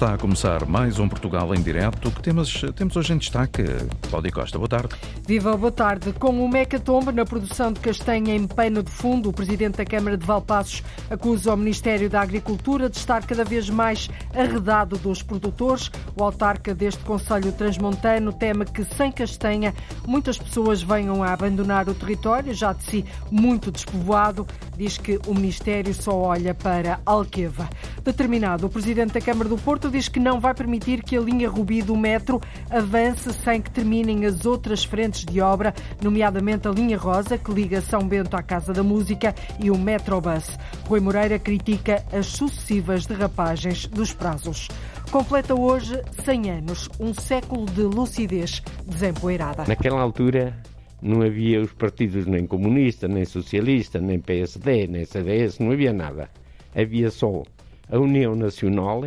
[0.00, 2.10] Está a começar mais um Portugal em direto.
[2.10, 3.62] Que temas temos hoje em destaque?
[4.08, 4.94] Cláudia Costa, boa tarde.
[5.26, 6.14] Viva, boa tarde.
[6.14, 10.16] Com o Mecatombe na produção de castanha em pano de fundo, o Presidente da Câmara
[10.16, 15.90] de Valpassos acusa o Ministério da Agricultura de estar cada vez mais arredado dos produtores.
[16.16, 19.74] O autarca deste Conselho Transmontano teme que, sem castanha,
[20.06, 24.46] muitas pessoas venham a abandonar o território, já de si muito despovoado.
[24.78, 27.68] Diz que o Ministério só olha para Alqueva.
[28.02, 31.48] Determinado, o Presidente da Câmara do Porto diz que não vai permitir que a linha
[31.48, 32.40] Rubi do metro
[32.70, 37.80] avance sem que terminem as outras frentes de obra, nomeadamente a linha Rosa, que liga
[37.80, 40.58] São Bento à Casa da Música, e o Metrobus.
[40.86, 44.68] Rui Moreira critica as sucessivas derrapagens dos prazos.
[45.10, 49.64] Completa hoje 100 anos, um século de lucidez desempoeirada.
[49.66, 50.56] Naquela altura
[51.02, 56.30] não havia os partidos nem comunista, nem socialista, nem PSD, nem CDS, não havia nada.
[56.74, 57.42] Havia só
[57.90, 59.04] a União Nacional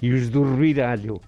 [0.00, 1.20] e os do Ruiralho.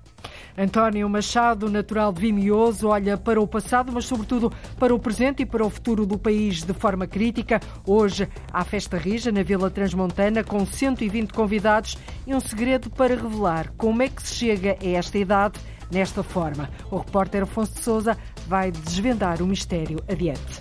[0.57, 5.47] António Machado, natural de Vimioso, olha para o passado, mas sobretudo para o presente e
[5.47, 7.61] para o futuro do país de forma crítica.
[7.87, 13.73] Hoje há festa rija na Vila Transmontana com 120 convidados e um segredo para revelar
[13.77, 15.59] como é que se chega a esta idade
[15.91, 16.69] nesta forma.
[16.91, 20.61] O repórter Afonso de Souza vai desvendar o mistério adiante.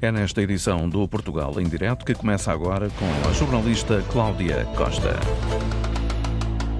[0.00, 5.18] É nesta edição do Portugal em Direto que começa agora com a jornalista Cláudia Costa.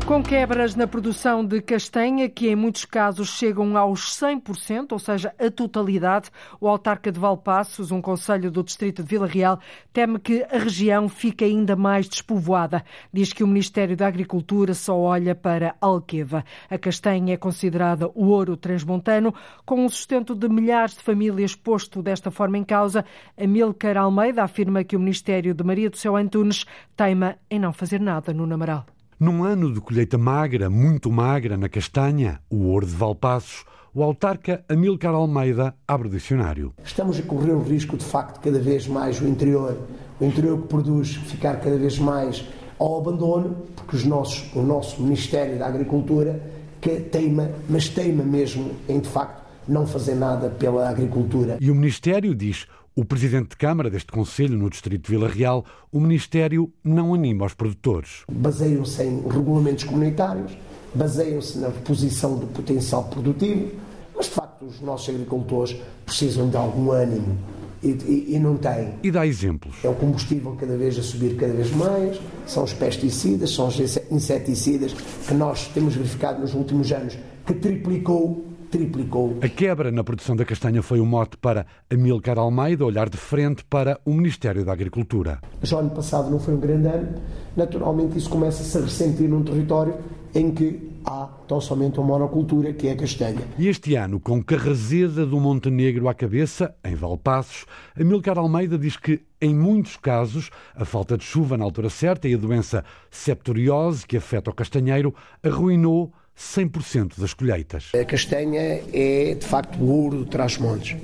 [0.07, 5.35] Com quebras na produção de castanha, que em muitos casos chegam aos 100%, ou seja,
[5.39, 9.59] a totalidade, o autarca de Valpassos, um conselho do distrito de Vila Real,
[9.95, 12.85] teme que a região fique ainda mais despovoada.
[13.11, 16.45] Diz que o Ministério da Agricultura só olha para Alqueva.
[16.69, 22.03] A castanha é considerada o ouro transmontano, com um sustento de milhares de famílias posto
[22.03, 23.07] desta forma em causa.
[23.43, 28.01] Amilcar Almeida afirma que o Ministério de Maria do Céu Antunes teima em não fazer
[28.01, 28.94] nada no Namaral.
[29.19, 33.65] Num ano de colheita magra, muito magra na castanha, o ouro de Valpassos,
[33.95, 36.75] o autarca Amilcar Almeida abre o dicionário.
[36.85, 39.79] Estamos a correr o risco, de facto, cada vez mais o interior,
[40.21, 42.45] o interior que produz, ficar cada vez mais
[42.77, 46.43] ao abandono, porque os nossos, o nosso Ministério da Agricultura
[46.81, 51.57] que teima, mas teima mesmo em, de facto, não fazer nada pela agricultura.
[51.61, 52.67] E o Ministério diz
[52.97, 57.45] o presidente de Câmara deste Conselho, no Distrito de Vila Real, o Ministério não anima
[57.45, 58.23] os produtores.
[58.31, 60.53] Baseiam-se em regulamentos comunitários,
[60.95, 63.73] baseiam-se na posição do potencial produtivo,
[64.15, 67.37] mas de facto os nossos agricultores precisam de algum ânimo
[67.83, 68.95] e, e, e, não têm.
[69.03, 69.75] E dá exemplos.
[69.83, 73.79] É o combustível cada vez a subir cada vez mais, são os pesticidas, são os
[74.09, 74.93] inseticidas
[75.27, 79.39] que nós temos verificado nos últimos anos que triplicou triplicou.
[79.41, 83.17] A quebra na produção da castanha foi o um mote para Amilcar Almeida olhar de
[83.17, 85.39] frente para o Ministério da Agricultura.
[85.63, 87.15] Já o ano passado não foi um grande ano,
[87.57, 89.95] naturalmente isso começa-se a ressentir num território
[90.35, 93.43] em que há tão somente uma monocultura, que é a castanha.
[93.57, 99.21] E este ano, com Carrazeda do Montenegro à cabeça, em Valpassos, Amilcar Almeida diz que,
[99.41, 104.17] em muitos casos, a falta de chuva na altura certa e a doença septoriose, que
[104.17, 105.15] afeta o castanheiro,
[105.45, 107.91] arruinou 100% das colheitas.
[107.99, 108.61] A castanha
[108.93, 110.97] é, de facto, o ouro de Trás-Montes.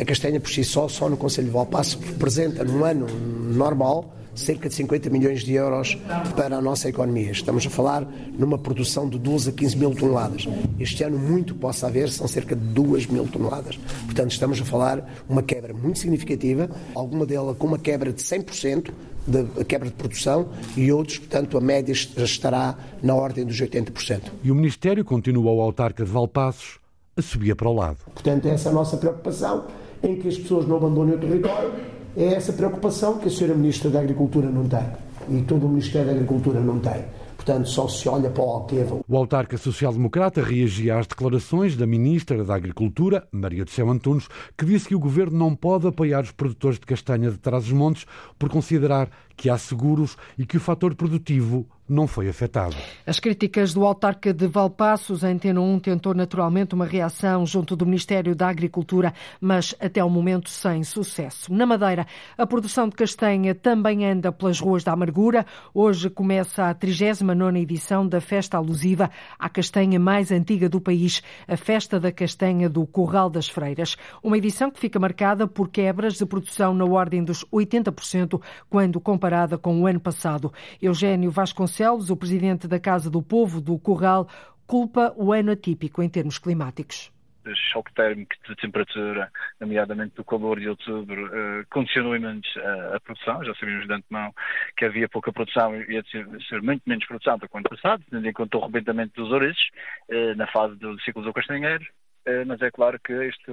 [0.00, 4.68] A castanha, por si só, só no Conselho de Valpasso, representa, num ano normal, cerca
[4.68, 5.96] de 50 milhões de euros
[6.36, 7.30] para a nossa economia.
[7.30, 8.06] Estamos a falar
[8.38, 10.46] numa produção de 12 a 15 mil toneladas.
[10.78, 13.78] Este ano, muito possa haver, são cerca de 2 mil toneladas.
[14.04, 18.90] Portanto, estamos a falar uma quebra muito significativa, alguma dela com uma quebra de 100%,
[19.26, 24.22] de quebra de produção e outros, portanto, a média estará na ordem dos 80%.
[24.42, 26.78] E o Ministério continua ao autarca de Valpassos
[27.16, 27.98] a subir para o lado.
[28.12, 29.64] Portanto, essa é a nossa preocupação
[30.02, 31.72] em que as pessoas não abandonem o território.
[32.16, 33.54] É essa preocupação que a Sra.
[33.54, 34.84] Ministra da Agricultura não tem
[35.28, 37.04] e todo o Ministério da Agricultura não tem
[37.46, 39.00] portanto só se olha para o Alqueva.
[39.06, 44.66] O autarca social-democrata reagia às declarações da Ministra da Agricultura, Maria do Céu Antunes, que
[44.66, 48.04] disse que o governo não pode apoiar os produtores de castanha de Trás-os-Montes
[48.36, 52.74] por considerar que há seguros e que o fator produtivo não foi afetado.
[53.06, 57.86] As críticas do autarca de Valpassos, a Antena 1 tentou naturalmente uma reação junto do
[57.86, 61.52] Ministério da Agricultura, mas até o momento sem sucesso.
[61.52, 62.06] Na Madeira,
[62.36, 65.46] a produção de castanha também anda pelas ruas da amargura.
[65.72, 71.56] Hoje começa a 39ª edição da festa alusiva à castanha mais antiga do país, a
[71.56, 73.96] Festa da Castanha do Corral das Freiras.
[74.22, 79.56] Uma edição que fica marcada por quebras de produção na ordem dos 80%, quando comparada
[79.56, 80.52] com o ano passado.
[80.82, 84.26] Eugênio Vasconcelos Barcelos, o presidente da Casa do Povo do Corral,
[84.66, 87.12] culpa o ano atípico em termos climáticos.
[87.44, 89.30] este choque térmico de temperatura,
[89.60, 93.44] nomeadamente do calor de outubro, uh, condicionou imenso a, a, produção.
[93.44, 94.32] Já sabíamos de antemão
[94.74, 98.02] que havia pouca produção e ia ser, muito menos produção do que o ano passado,
[98.10, 99.68] tendo em conta o arrebentamento dos ouriços
[100.08, 101.84] uh, na fase do ciclo do castanheiro.
[102.26, 103.52] Eh, mas é claro que este,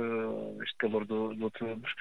[0.64, 1.92] este calor de outubro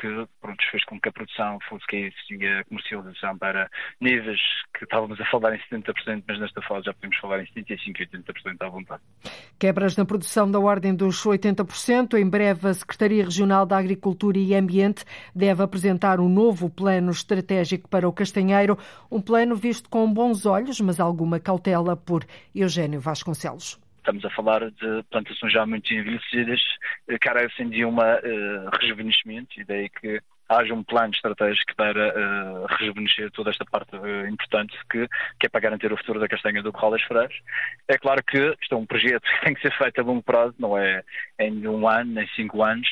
[0.00, 0.08] que
[0.40, 3.70] pronto, fez com que a produção fosse cair e a comercialização para
[4.00, 4.40] níveis
[4.72, 8.06] que estávamos a falar em 70%, mas nesta fase já podemos falar em 75% e
[8.06, 9.02] 80% à vontade.
[9.58, 12.14] Quebras na produção da ordem dos 80%.
[12.14, 15.04] Em breve, a Secretaria Regional da Agricultura e Ambiente
[15.34, 18.78] deve apresentar um novo plano estratégico para o castanheiro,
[19.10, 22.24] um plano visto com bons olhos, mas alguma cautela por
[22.54, 23.81] Eugênio Vasconcelos.
[24.02, 26.60] Estamos a falar de plantações já muito envelhecidas,
[27.20, 27.94] carecem de um
[28.80, 30.20] rejuvenescimento, e daí que
[30.58, 35.08] haja um plano estratégico para uh, rejuvenescer toda esta parte uh, importante que,
[35.38, 37.34] que é para garantir o futuro da castanha do Corral das Freiras.
[37.88, 40.54] É claro que isto é um projeto que tem que ser feito a longo prazo,
[40.58, 41.02] não é
[41.38, 42.88] em um ano, nem cinco anos.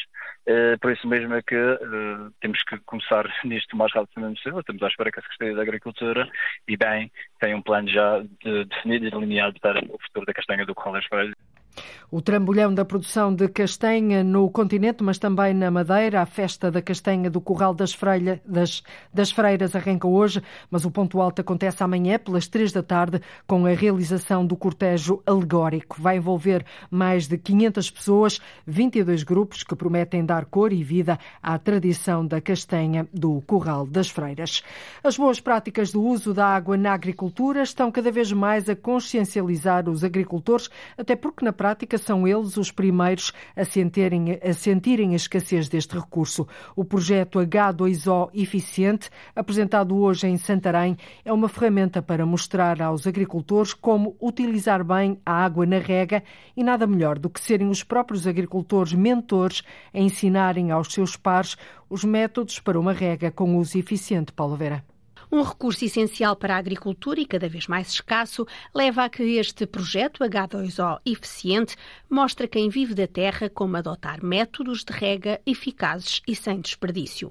[0.48, 4.60] Uh, por isso mesmo é que uh, temos que começar nisto o mais rapidamente possível.
[4.60, 6.28] Estamos à espera que a Secretaria da Agricultura,
[6.66, 10.64] e bem, tenha um plano já de, definido e delineado para o futuro da castanha
[10.64, 11.30] do Corral das.
[12.12, 16.20] O trambolhão da produção de castanha no continente, mas também na Madeira.
[16.20, 18.82] A festa da castanha do Corral das, Freira, das,
[19.14, 23.64] das Freiras arranca hoje, mas o ponto alto acontece amanhã, pelas três da tarde, com
[23.64, 26.02] a realização do cortejo alegórico.
[26.02, 31.56] Vai envolver mais de 500 pessoas, 22 grupos que prometem dar cor e vida à
[31.58, 34.64] tradição da castanha do Corral das Freiras.
[35.04, 39.88] As boas práticas do uso da água na agricultura estão cada vez mais a consciencializar
[39.88, 40.68] os agricultores,
[40.98, 45.96] até porque na prática são eles os primeiros a sentirem, a sentirem a escassez deste
[45.96, 46.46] recurso.
[46.74, 53.74] O projeto H2O Eficiente, apresentado hoje em Santarém, é uma ferramenta para mostrar aos agricultores
[53.74, 56.22] como utilizar bem a água na rega
[56.56, 59.62] e nada melhor do que serem os próprios agricultores mentores
[59.92, 61.56] a ensinarem aos seus pares
[61.88, 64.32] os métodos para uma rega com uso eficiente.
[64.32, 64.89] Paulo Vera.
[65.32, 68.44] Um recurso essencial para a agricultura e cada vez mais escasso
[68.74, 71.76] leva a que este projeto H2O eficiente
[72.08, 77.30] mostre a quem vive da terra como adotar métodos de rega eficazes e sem desperdício.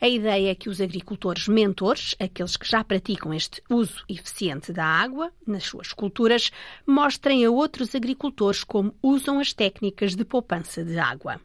[0.00, 4.84] A ideia é que os agricultores mentores, aqueles que já praticam este uso eficiente da
[4.84, 6.50] água nas suas culturas,
[6.86, 11.40] mostrem a outros agricultores como usam as técnicas de poupança de água.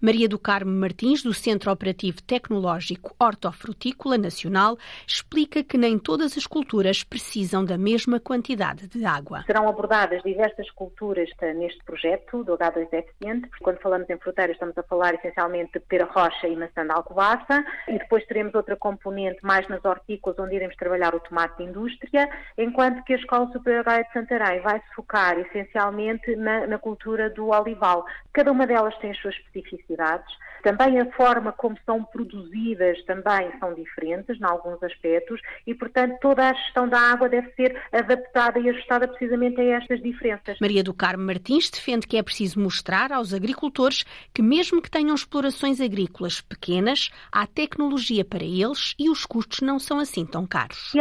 [0.00, 4.76] Maria do Carmo Martins, do Centro Operativo Tecnológico Hortofrutícola Nacional,
[5.06, 9.42] explica que nem todas as culturas precisam da mesma quantidade de água.
[9.46, 13.50] Serão abordadas diversas culturas neste projeto do H2 Eficiente.
[13.60, 17.64] Quando falamos em fruteiras, estamos a falar essencialmente de pera rocha e maçã de alcobaça.
[17.88, 22.28] E depois teremos outra componente mais nas hortícolas, onde iremos trabalhar o tomate de indústria,
[22.56, 27.48] enquanto que a Escola Superior de Santarém vai se focar essencialmente na, na cultura do
[27.48, 28.04] olival.
[28.32, 30.26] Cada uma delas tem as suas especificidades especificidades.
[30.62, 36.48] Também a forma como são produzidas também são diferentes, em alguns aspectos, e, portanto, toda
[36.48, 40.58] a gestão da água deve ser adaptada e ajustada precisamente a estas diferenças.
[40.60, 45.14] Maria do Carmo Martins defende que é preciso mostrar aos agricultores que, mesmo que tenham
[45.14, 50.92] explorações agrícolas pequenas, há tecnologia para eles e os custos não são assim tão caros.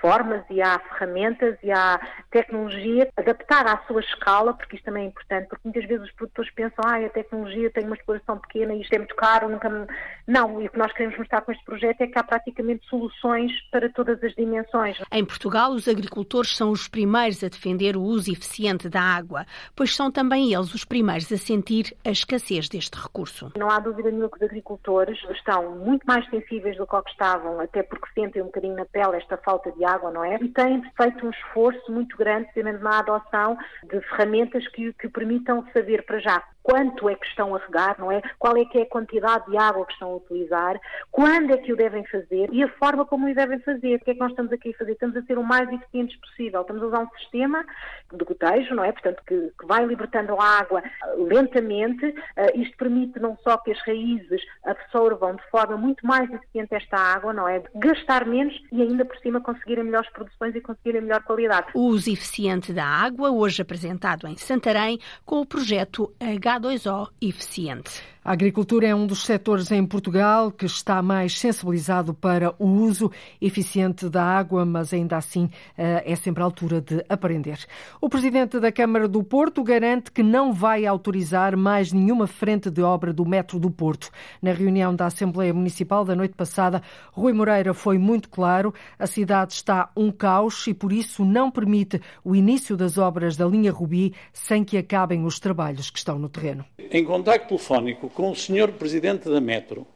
[0.00, 5.08] Formas e há ferramentas e há tecnologia adaptada à sua escala, porque isto também é
[5.08, 8.82] importante, porque muitas vezes os produtores pensam, ah, a tecnologia tem uma exploração pequena e
[8.82, 9.86] isto é muito caro, nunca me...
[10.26, 13.52] Não, e o que nós queremos mostrar com este projeto é que há praticamente soluções
[13.70, 14.98] para todas as dimensões.
[15.10, 19.94] Em Portugal, os agricultores são os primeiros a defender o uso eficiente da água, pois
[19.94, 23.52] são também eles os primeiros a sentir a escassez deste recurso.
[23.56, 27.82] Não há dúvida nenhuma que os agricultores estão muito mais sensíveis do que estavam, até
[27.82, 30.36] porque sentem um bocadinho na pele esta falta falta de água, não é?
[30.40, 35.64] E têm feito um esforço muito grande, precisamente na adoção de ferramentas que, que permitam
[35.72, 38.20] saber para já quanto é que estão a regar, não é?
[38.38, 40.78] Qual é que é a quantidade de água que estão a utilizar,
[41.10, 43.96] quando é que o devem fazer e a forma como o devem fazer.
[43.96, 44.92] O que é que nós estamos aqui a fazer?
[44.92, 46.60] Estamos a ser o mais eficientes possível.
[46.60, 47.64] Estamos a usar um sistema
[48.12, 48.92] de gotejo, não é?
[48.92, 50.82] Portanto, que, que vai libertando a água
[51.16, 52.04] lentamente.
[52.06, 56.98] Uh, isto permite não só que as raízes absorvam de forma muito mais eficiente esta
[56.98, 57.62] água, não é?
[57.76, 61.68] Gastar menos e ainda por cima conseguirem melhores produções e conseguirem melhor qualidade.
[61.72, 66.12] O uso eficiente da água, hoje apresentado em Santarém, com o projeto
[66.58, 68.02] H2O eficiente.
[68.28, 73.10] A agricultura é um dos setores em Portugal que está mais sensibilizado para o uso
[73.40, 77.58] eficiente da água, mas ainda assim eh, é sempre a altura de aprender.
[77.98, 82.82] O presidente da Câmara do Porto garante que não vai autorizar mais nenhuma frente de
[82.82, 84.10] obra do metro do Porto.
[84.42, 86.82] Na reunião da Assembleia Municipal da noite passada,
[87.12, 91.98] Rui Moreira foi muito claro: a cidade está um caos e por isso não permite
[92.22, 96.28] o início das obras da linha Rubi sem que acabem os trabalhos que estão no
[96.28, 96.62] terreno.
[96.78, 98.72] Em contacto telefónico com o Sr.
[98.72, 99.86] Presidente da Metro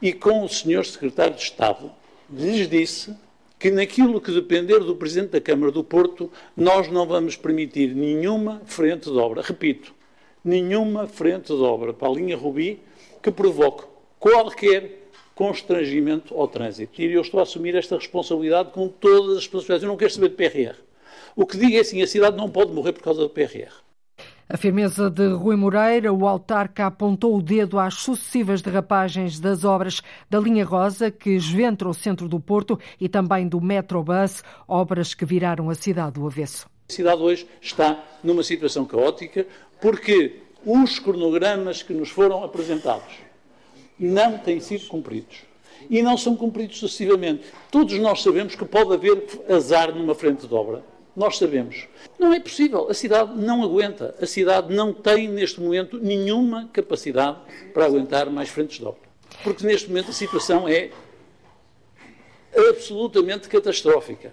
[0.00, 0.84] e com o Sr.
[0.84, 1.90] Secretário de Estado,
[2.32, 3.12] lhes disse
[3.58, 8.62] que naquilo que depender do Presidente da Câmara do Porto, nós não vamos permitir nenhuma
[8.66, 9.92] frente de obra, repito,
[10.44, 12.78] nenhuma frente de obra para a linha Rubi
[13.20, 13.82] que provoque
[14.16, 17.02] qualquer constrangimento ao trânsito.
[17.02, 19.82] E eu estou a assumir esta responsabilidade com todas as responsabilidades.
[19.82, 20.76] Eu não quero saber de PRR.
[21.34, 23.72] O que digo é assim, a cidade não pode morrer por causa do PRR.
[24.48, 30.02] A firmeza de Rui Moreira, o autarca apontou o dedo às sucessivas derrapagens das obras
[30.28, 35.24] da linha Rosa, que esventra o centro do Porto, e também do Metrobus, obras que
[35.24, 36.66] viraram a cidade do avesso.
[36.90, 39.46] A cidade hoje está numa situação caótica
[39.80, 43.14] porque os cronogramas que nos foram apresentados
[43.98, 45.44] não têm sido cumpridos.
[45.88, 47.44] E não são cumpridos sucessivamente.
[47.70, 50.84] Todos nós sabemos que pode haver azar numa frente de obra.
[51.14, 51.86] Nós sabemos.
[52.18, 52.88] Não é possível.
[52.88, 54.14] A cidade não aguenta.
[54.20, 57.38] A cidade não tem, neste momento, nenhuma capacidade
[57.74, 59.00] para aguentar mais frentes de obra.
[59.44, 60.90] Porque, neste momento, a situação é
[62.54, 64.32] absolutamente catastrófica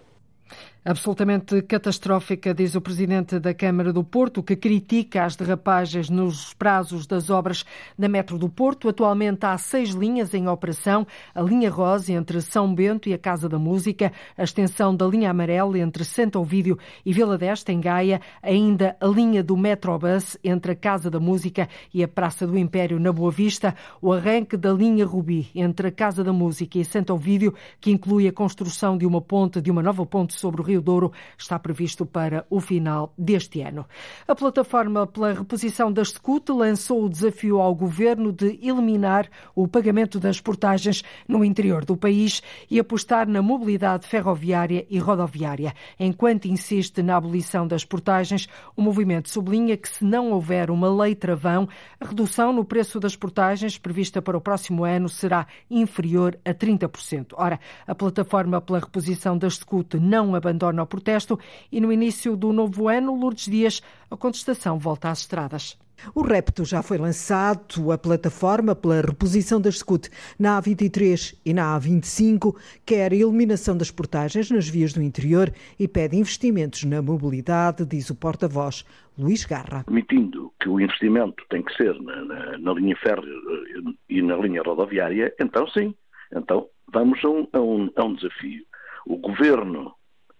[0.83, 7.05] absolutamente catastrófica, diz o presidente da Câmara do Porto, que critica as derrapagens nos prazos
[7.05, 7.65] das obras
[7.97, 8.87] da Metro do Porto.
[8.87, 11.05] Atualmente há seis linhas em operação:
[11.35, 15.29] a linha rosa entre São Bento e a Casa da Música, a extensão da linha
[15.29, 20.71] amarela entre Santo Ovídio e Vila d'Este, em Gaia, ainda a linha do Metrobus entre
[20.71, 24.71] a Casa da Música e a Praça do Império, na Boa Vista, o arranque da
[24.71, 29.05] linha Rubi entre a Casa da Música e Santo Ovídio, que inclui a construção de
[29.05, 33.11] uma ponte, de uma nova ponte sobre o Rio Douro está previsto para o final
[33.17, 33.85] deste ano.
[34.27, 40.19] A plataforma pela reposição das SCUT lançou o desafio ao governo de eliminar o pagamento
[40.19, 45.73] das portagens no interior do país e apostar na mobilidade ferroviária e rodoviária.
[45.99, 51.15] Enquanto insiste na abolição das portagens, o movimento sublinha que se não houver uma lei
[51.15, 51.67] travão,
[51.99, 57.33] a redução no preço das portagens prevista para o próximo ano será inferior a 30%.
[57.33, 61.39] Ora, a plataforma pela reposição das SCUT não abandona abandona o protesto
[61.71, 65.77] e no início do novo ano, Lourdes Dias, a contestação volta às estradas.
[66.15, 71.77] O repto já foi lançado, a plataforma pela reposição das SCUT na A23 e na
[71.77, 77.85] A25 quer a eliminação das portagens nas vias do interior e pede investimentos na mobilidade,
[77.85, 78.85] diz o porta-voz
[79.17, 79.83] Luís Garra.
[79.85, 84.37] Admitindo que o investimento tem que ser na, na, na linha férrea eh, e na
[84.37, 85.93] linha rodoviária, então sim,
[86.33, 88.63] então vamos a um, a um, a um desafio.
[89.05, 89.93] O governo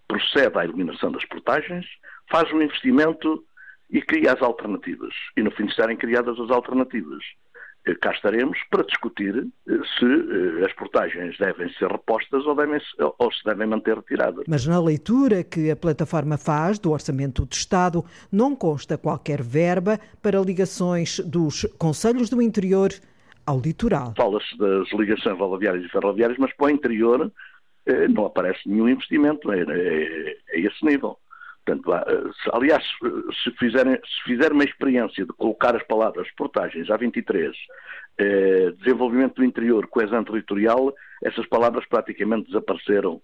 [0.10, 1.86] procede à eliminação das portagens,
[2.30, 3.44] faz um investimento
[3.90, 5.14] e cria as alternativas.
[5.38, 7.24] E no fim de estarem criadas as alternativas,
[7.86, 12.82] eh, cá estaremos para discutir eh, se eh, as portagens devem ser repostas ou, devem,
[13.18, 14.46] ou se devem manter retiradas.
[14.48, 20.00] Mas na leitura que a plataforma faz do Orçamento do Estado, não consta qualquer verba
[20.22, 22.90] para ligações dos Conselhos do Interior
[23.46, 24.14] ao litoral.
[24.16, 27.32] Fala-se das ligações rodoviárias e ferroviárias, mas para o interior
[28.10, 31.18] não aparece nenhum investimento a, é, é esse nível.
[31.66, 31.92] Portanto,
[32.42, 32.84] se, aliás,
[33.44, 37.56] se, fizerem, se fizer uma experiência de colocar as palavras portagens a 23,
[38.18, 40.94] eh, desenvolvimento do interior, coesão territorial,
[41.24, 43.22] essas palavras praticamente desapareceram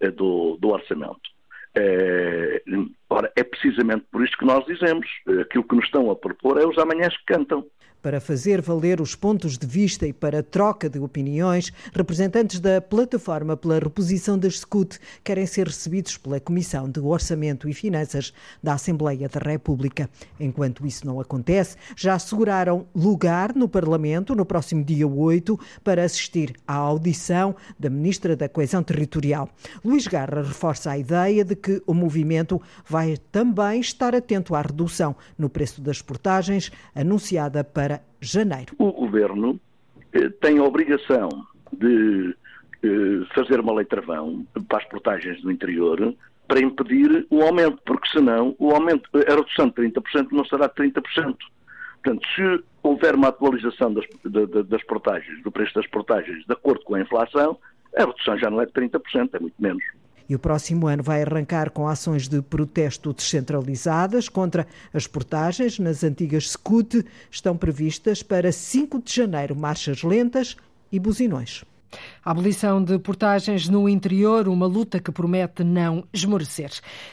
[0.00, 1.30] eh, do, do, orçamento.
[1.74, 2.62] Eh,
[3.08, 6.60] ora, é precisamente por isto que nós dizemos, eh, aquilo que nos estão a propor
[6.60, 7.66] é os amanhãs que cantam.
[8.06, 13.56] Para fazer valer os pontos de vista e para troca de opiniões, representantes da Plataforma
[13.56, 18.32] pela Reposição das SCUT querem ser recebidos pela Comissão de Orçamento e Finanças
[18.62, 20.08] da Assembleia da República.
[20.38, 26.54] Enquanto isso não acontece, já asseguraram lugar no Parlamento no próximo dia 8 para assistir
[26.64, 29.48] à audição da Ministra da Coesão Territorial.
[29.84, 35.16] Luís Garra reforça a ideia de que o movimento vai também estar atento à redução
[35.36, 38.74] no preço das portagens anunciada para janeiro.
[38.78, 39.60] O governo
[40.12, 41.28] eh, tem a obrigação
[41.72, 42.34] de
[42.82, 46.14] eh, fazer uma lei travão para as portagens do interior
[46.48, 50.74] para impedir o aumento, porque senão o aumento, a redução de 30% não será de
[50.74, 51.02] 30%.
[52.02, 54.04] Portanto, se houver uma atualização das,
[54.68, 57.58] das portagens, do preço das portagens, de acordo com a inflação,
[57.96, 59.82] a redução já não é de 30%, é muito menos.
[60.28, 66.02] E o próximo ano vai arrancar com ações de protesto descentralizadas contra as portagens nas
[66.02, 67.04] antigas SCUT.
[67.30, 70.56] Estão previstas para 5 de janeiro marchas lentas
[70.90, 71.64] e buzinões.
[72.26, 76.72] A abolição de portagens no interior, uma luta que promete não esmorecer.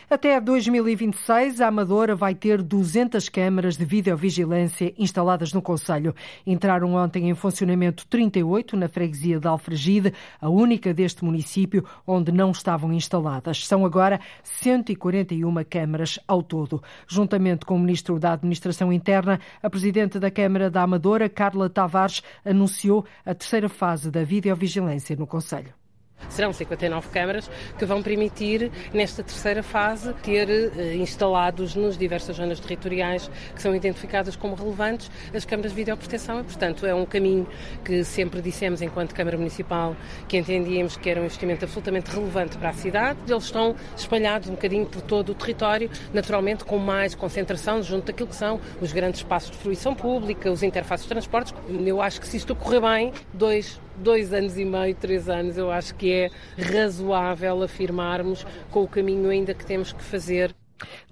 [0.09, 6.15] Até 2026, a Amadora vai ter 200 câmaras de videovigilância instaladas no Conselho.
[6.47, 12.49] Entraram ontem em funcionamento 38 na freguesia de Alfragide, a única deste município onde não
[12.49, 13.67] estavam instaladas.
[13.67, 16.81] São agora 141 câmaras ao todo.
[17.07, 22.23] Juntamente com o Ministro da Administração Interna, a Presidente da Câmara da Amadora, Carla Tavares,
[22.43, 25.73] anunciou a terceira fase da videovigilância vigilância no Conselho.
[26.29, 32.61] Serão 59 câmaras que vão permitir, nesta terceira fase, ter eh, instalados nas diversas zonas
[32.61, 37.45] territoriais que são identificadas como relevantes as câmaras de videoproteção e, portanto, é um caminho
[37.83, 42.69] que sempre dissemos enquanto Câmara Municipal que entendíamos que era um investimento absolutamente relevante para
[42.69, 43.19] a cidade.
[43.27, 48.29] Eles estão espalhados um bocadinho por todo o território, naturalmente com mais concentração junto daquilo
[48.29, 51.53] que são os grandes espaços de fruição pública, os interfaces de transportes.
[51.85, 55.71] Eu acho que se isto correr bem, dois dois anos e meio, três anos, eu
[55.71, 60.53] acho que é razoável afirmarmos com o caminho ainda que temos que fazer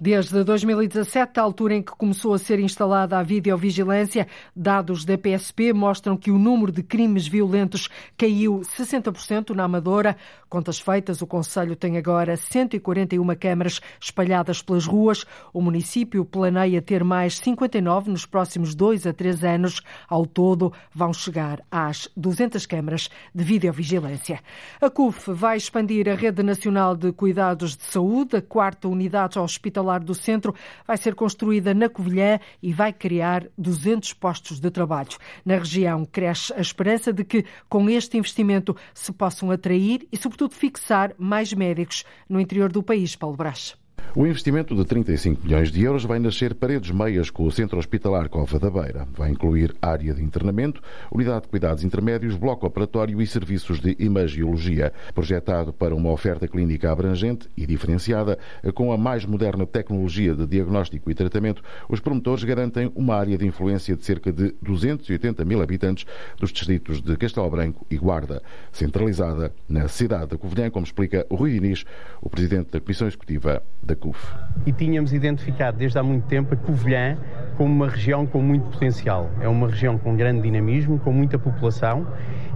[0.00, 5.72] Desde 2017, a altura em que começou a ser instalada a videovigilância, dados da PSP
[5.72, 10.16] mostram que o número de crimes violentos caiu 60% na Amadora.
[10.48, 15.24] Contas feitas, o Conselho tem agora 141 câmaras espalhadas pelas ruas.
[15.52, 19.80] O município planeia ter mais 59 nos próximos dois a três anos.
[20.08, 24.40] Ao todo, vão chegar às 200 câmaras de videovigilância.
[24.80, 29.51] A CUF vai expandir a Rede Nacional de Cuidados de Saúde, a quarta unidade hospitalar
[29.52, 30.54] hospitalar do centro
[30.86, 35.10] vai ser construída na Covilhã e vai criar 200 postos de trabalho.
[35.44, 40.54] Na região cresce a esperança de que, com este investimento, se possam atrair e, sobretudo,
[40.54, 43.81] fixar mais médicos no interior do país, Paulo Brás.
[44.14, 48.28] O investimento de 35 milhões de euros vai nascer paredes meias com o Centro Hospitalar
[48.28, 49.08] Cova da Beira.
[49.16, 54.92] Vai incluir área de internamento, unidade de cuidados intermédios, bloco operatório e serviços de imagiologia.
[55.14, 58.38] Projetado para uma oferta clínica abrangente e diferenciada,
[58.74, 63.46] com a mais moderna tecnologia de diagnóstico e tratamento, os promotores garantem uma área de
[63.46, 66.04] influência de cerca de 280 mil habitantes
[66.38, 68.42] dos distritos de Castelo Branco e Guarda,
[68.72, 71.86] centralizada na cidade da Covilhã, como explica o Rui Diniz,
[72.20, 74.34] o presidente da Comissão Executiva da CUF.
[74.66, 77.16] E tínhamos identificado desde há muito tempo a Covilhã
[77.56, 79.30] como uma região com muito potencial.
[79.40, 82.06] É uma região com grande dinamismo, com muita população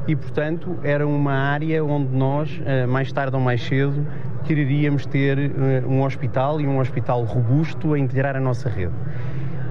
[0.09, 4.06] e, portanto, era uma área onde nós, eh, mais tarde ou mais cedo,
[4.45, 8.95] quereríamos ter eh, um hospital e um hospital robusto a integrar a nossa rede.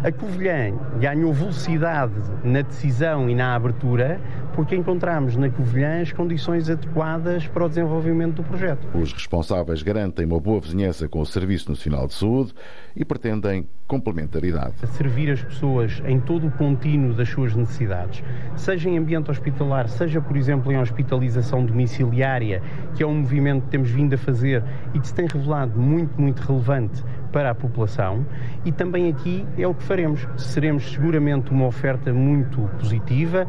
[0.03, 4.19] A Covilhã ganhou velocidade na decisão e na abertura
[4.55, 8.87] porque encontramos na Covilhã as condições adequadas para o desenvolvimento do projeto.
[8.97, 12.53] Os responsáveis garantem uma boa vizinhança com o Serviço Nacional de Saúde
[12.95, 14.73] e pretendem complementaridade.
[14.87, 18.23] Servir as pessoas em todo o contínuo das suas necessidades,
[18.55, 22.63] seja em ambiente hospitalar, seja, por exemplo, em hospitalização domiciliária,
[22.95, 24.63] que é um movimento que temos vindo a fazer
[24.93, 27.03] e que se tem revelado muito, muito relevante
[27.35, 28.25] para a população
[28.63, 30.25] e também aqui é o que faremos.
[30.37, 33.45] Seremos seguramente uma oferta muito positiva,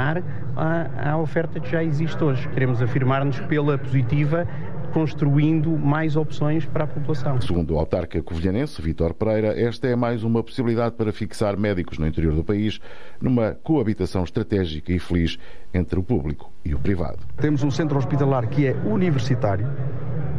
[0.00, 0.22] complementar
[0.56, 2.48] à, à oferta que já existe hoje.
[2.48, 4.46] Queremos afirmar-nos pela positiva
[4.92, 7.40] construindo mais opções para a população.
[7.40, 12.08] Segundo o autarca covilhanense, Vítor Pereira, esta é mais uma possibilidade para fixar médicos no
[12.08, 12.80] interior do país
[13.20, 15.38] numa coabitação estratégica e feliz
[15.72, 17.18] entre o público e o privado.
[17.36, 19.68] Temos um centro hospitalar que é universitário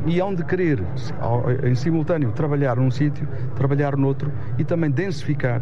[0.05, 0.83] e onde querer,
[1.63, 5.61] em simultâneo, trabalhar num sítio, trabalhar noutro e também densificar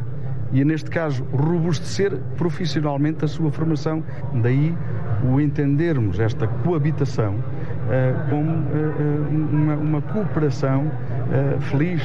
[0.52, 4.04] e, neste caso, robustecer profissionalmente a sua formação.
[4.42, 4.76] Daí
[5.24, 12.02] o entendermos esta coabitação uh, como uh, uma, uma, cooperação uh, feliz,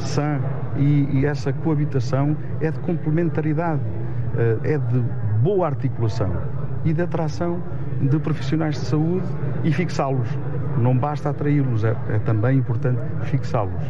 [0.00, 0.40] sã,
[0.76, 3.80] e, e, essa coabitação é de complementaridade,
[4.64, 5.02] é de
[5.42, 6.30] boa articulação
[6.84, 7.62] e de atração
[8.00, 9.26] de profissionais de saúde
[9.64, 10.28] e fixá-los.
[10.76, 13.82] Não basta atraí-los, é, é também importante fixá-los.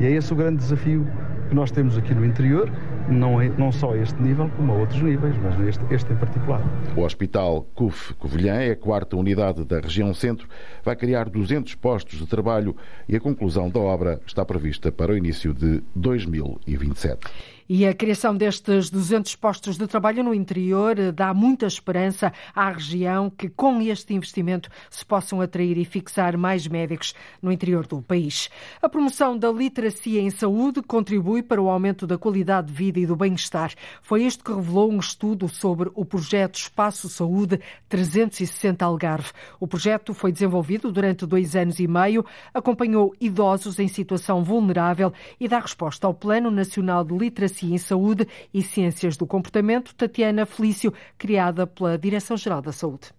[0.00, 1.06] E é esse o grande desafio
[1.48, 2.70] que nós temos aqui no interior
[3.12, 6.60] não, é, não só este nível, como a outros níveis, mas este, este em particular.
[6.96, 10.48] O Hospital CUF Covilhã é a quarta unidade da região centro,
[10.84, 12.76] vai criar 200 postos de trabalho
[13.08, 17.51] e a conclusão da obra está prevista para o início de 2027.
[17.68, 23.30] E a criação destes 200 postos de trabalho no interior dá muita esperança à região
[23.30, 28.50] que, com este investimento, se possam atrair e fixar mais médicos no interior do país.
[28.80, 33.06] A promoção da literacia em saúde contribui para o aumento da qualidade de vida e
[33.06, 33.72] do bem-estar.
[34.02, 39.30] Foi isto que revelou um estudo sobre o projeto Espaço Saúde 360 Algarve.
[39.60, 45.46] O projeto foi desenvolvido durante dois anos e meio, acompanhou idosos em situação vulnerável e
[45.46, 50.92] dá resposta ao Plano Nacional de Literacia em Saúde e Ciências do Comportamento, Tatiana Felício,
[51.18, 53.10] criada pela Direção-Geral da Saúde.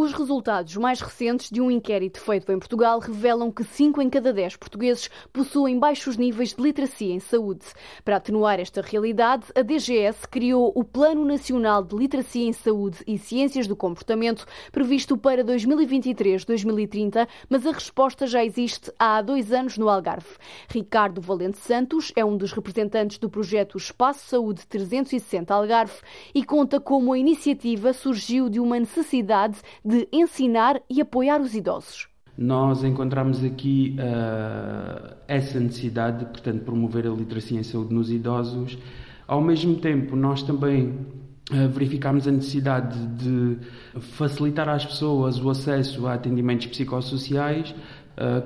[0.00, 4.32] Os resultados mais recentes de um inquérito feito em Portugal revelam que 5 em cada
[4.32, 7.66] 10 portugueses possuem baixos níveis de literacia em saúde.
[8.02, 13.18] Para atenuar esta realidade, a DGS criou o Plano Nacional de Literacia em Saúde e
[13.18, 19.90] Ciências do Comportamento, previsto para 2023-2030, mas a resposta já existe há dois anos no
[19.90, 20.38] Algarve.
[20.70, 26.00] Ricardo Valente Santos é um dos representantes do projeto Espaço Saúde 360 Algarve
[26.34, 29.58] e conta como a iniciativa surgiu de uma necessidade
[29.89, 32.08] de ensinar e apoiar os idosos.
[32.36, 38.78] Nós encontramos aqui uh, essa necessidade de, portanto, promover a literacia em saúde nos idosos.
[39.26, 43.58] Ao mesmo tempo, nós também uh, verificámos a necessidade de
[44.00, 47.74] facilitar às pessoas o acesso a atendimentos psicossociais eh,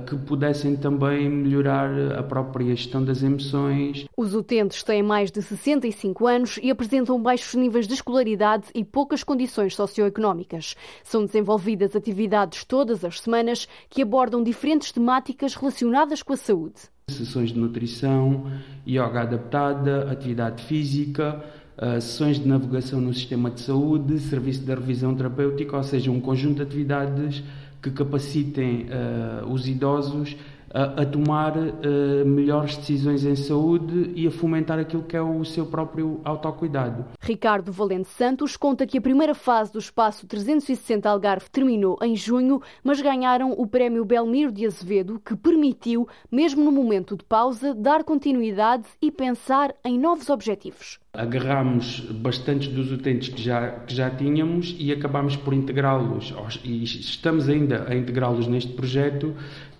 [0.06, 4.04] que pudessem também melhorar a própria gestão das emoções.
[4.16, 9.24] Os utentes têm mais de 65 anos e apresentam baixos níveis de escolaridade e poucas
[9.24, 10.76] condições socioeconómicas.
[11.02, 16.74] São desenvolvidas atividades todas as semanas que abordam diferentes temáticas relacionadas com a saúde.
[17.08, 18.46] Sessões de nutrição,
[18.86, 21.42] yoga adaptada, atividade física,
[21.76, 26.20] Uh, sessões de navegação no sistema de saúde, serviço de revisão terapêutica, ou seja, um
[26.20, 27.42] conjunto de atividades
[27.84, 30.34] que capacitem uh, os idosos
[30.74, 35.44] a, a tomar uh, melhores decisões em saúde e a fomentar aquilo que é o
[35.44, 37.04] seu próprio autocuidado.
[37.20, 42.60] Ricardo Valente Santos conta que a primeira fase do espaço 360 Algarve terminou em junho,
[42.82, 48.02] mas ganharam o prémio Belmiro de Azevedo, que permitiu, mesmo no momento de pausa, dar
[48.02, 50.98] continuidade e pensar em novos objetivos.
[51.12, 56.34] Agarramos bastantes dos utentes que já, que já tínhamos e acabámos por integrá-los,
[56.64, 59.32] e estamos ainda a integrá-los neste projeto,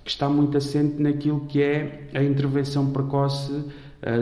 [0.04, 3.64] que está muito assente naquilo que é a intervenção precoce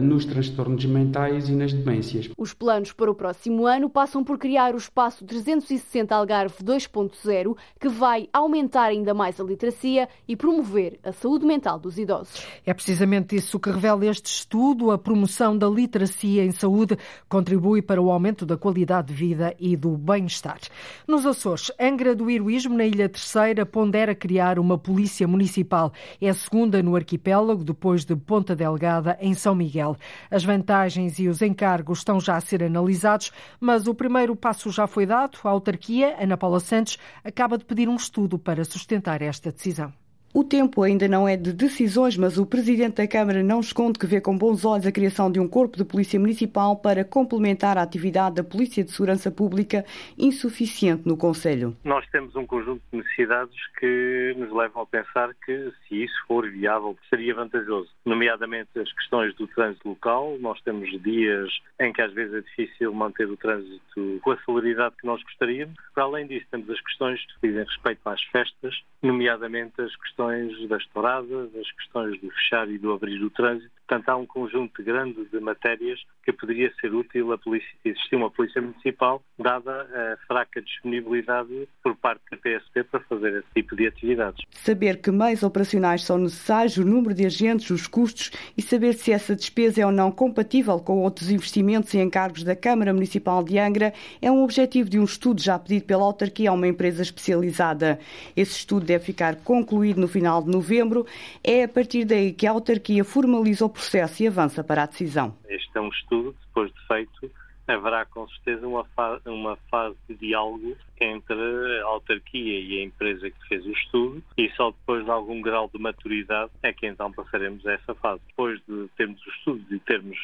[0.00, 2.30] nos transtornos mentais e nas demências.
[2.36, 7.88] Os planos para o próximo ano passam por criar o espaço 360 Algarve 2.0, que
[7.88, 12.46] vai aumentar ainda mais a literacia e promover a saúde mental dos idosos.
[12.64, 14.90] É precisamente isso que revela este estudo.
[14.90, 16.96] A promoção da literacia em saúde
[17.28, 20.60] contribui para o aumento da qualidade de vida e do bem-estar.
[21.06, 25.92] Nos Açores, Angra do Heroísmo, na Ilha Terceira, pondera criar uma polícia municipal.
[26.20, 29.71] É a segunda no arquipélago, depois de Ponta Delgada, em São Miguel.
[29.72, 29.96] Miguel.
[30.30, 34.86] As vantagens e os encargos estão já a ser analisados, mas o primeiro passo já
[34.86, 35.38] foi dado.
[35.44, 40.01] A autarquia, Ana Paula Santos, acaba de pedir um estudo para sustentar esta decisão.
[40.34, 44.06] O tempo ainda não é de decisões, mas o Presidente da Câmara não esconde que
[44.06, 47.82] vê com bons olhos a criação de um corpo de Polícia Municipal para complementar a
[47.82, 49.84] atividade da Polícia de Segurança Pública,
[50.16, 51.76] insuficiente no Conselho.
[51.84, 56.50] Nós temos um conjunto de necessidades que nos levam a pensar que, se isso for
[56.50, 57.90] viável, seria vantajoso.
[58.06, 60.38] Nomeadamente as questões do trânsito local.
[60.40, 64.96] Nós temos dias em que às vezes é difícil manter o trânsito com a celeridade
[64.98, 65.74] que nós gostaríamos.
[65.94, 70.86] Para além disso, temos as questões que dizem respeito às festas, nomeadamente as questões das
[70.86, 73.70] touradas, as questões do fechar e do abrir do trânsito.
[73.86, 78.30] Portanto, há um conjunto grande de matérias que poderia ser útil a polícia, existir uma
[78.30, 83.86] polícia municipal, dada a fraca disponibilidade por parte da PSP para fazer esse tipo de
[83.86, 84.44] atividades.
[84.50, 89.12] Saber que meios operacionais são necessários, o número de agentes, os custos e saber se
[89.12, 93.58] essa despesa é ou não compatível com outros investimentos e encargos da Câmara Municipal de
[93.58, 97.98] Angra é um objetivo de um estudo já pedido pela autarquia a uma empresa especializada.
[98.36, 101.06] Esse estudo deve ficar concluído no final de novembro.
[101.42, 105.36] É a partir daí que a autarquia formaliza o processo e avança para a decisão.
[105.48, 106.11] Este é um estudo,
[106.46, 107.30] depois de feito,
[107.66, 113.30] haverá com certeza uma, fa uma fase de diálogo entre a autarquia e a empresa
[113.30, 117.12] que fez o estudo e só depois de algum grau de maturidade é que então
[117.12, 118.20] passaremos a essa fase.
[118.28, 120.18] Depois de termos o estudo e termos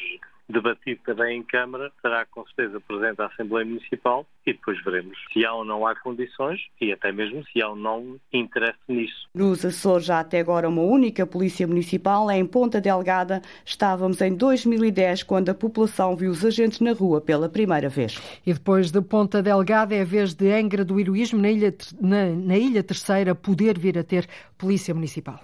[0.49, 5.45] debatido também em Câmara, será com certeza presente à Assembleia Municipal e depois veremos se
[5.45, 9.27] há ou não há condições e até mesmo se há ou não interesse nisso.
[9.33, 13.41] Nos Açores, já até agora uma única polícia municipal, em Ponta Delgada.
[13.63, 18.19] Estávamos em 2010, quando a população viu os agentes na rua pela primeira vez.
[18.45, 22.25] E depois de Ponta Delgada é a vez de Angra do Heroísmo, na Ilha, na,
[22.27, 25.39] na Ilha Terceira, poder vir a ter polícia municipal.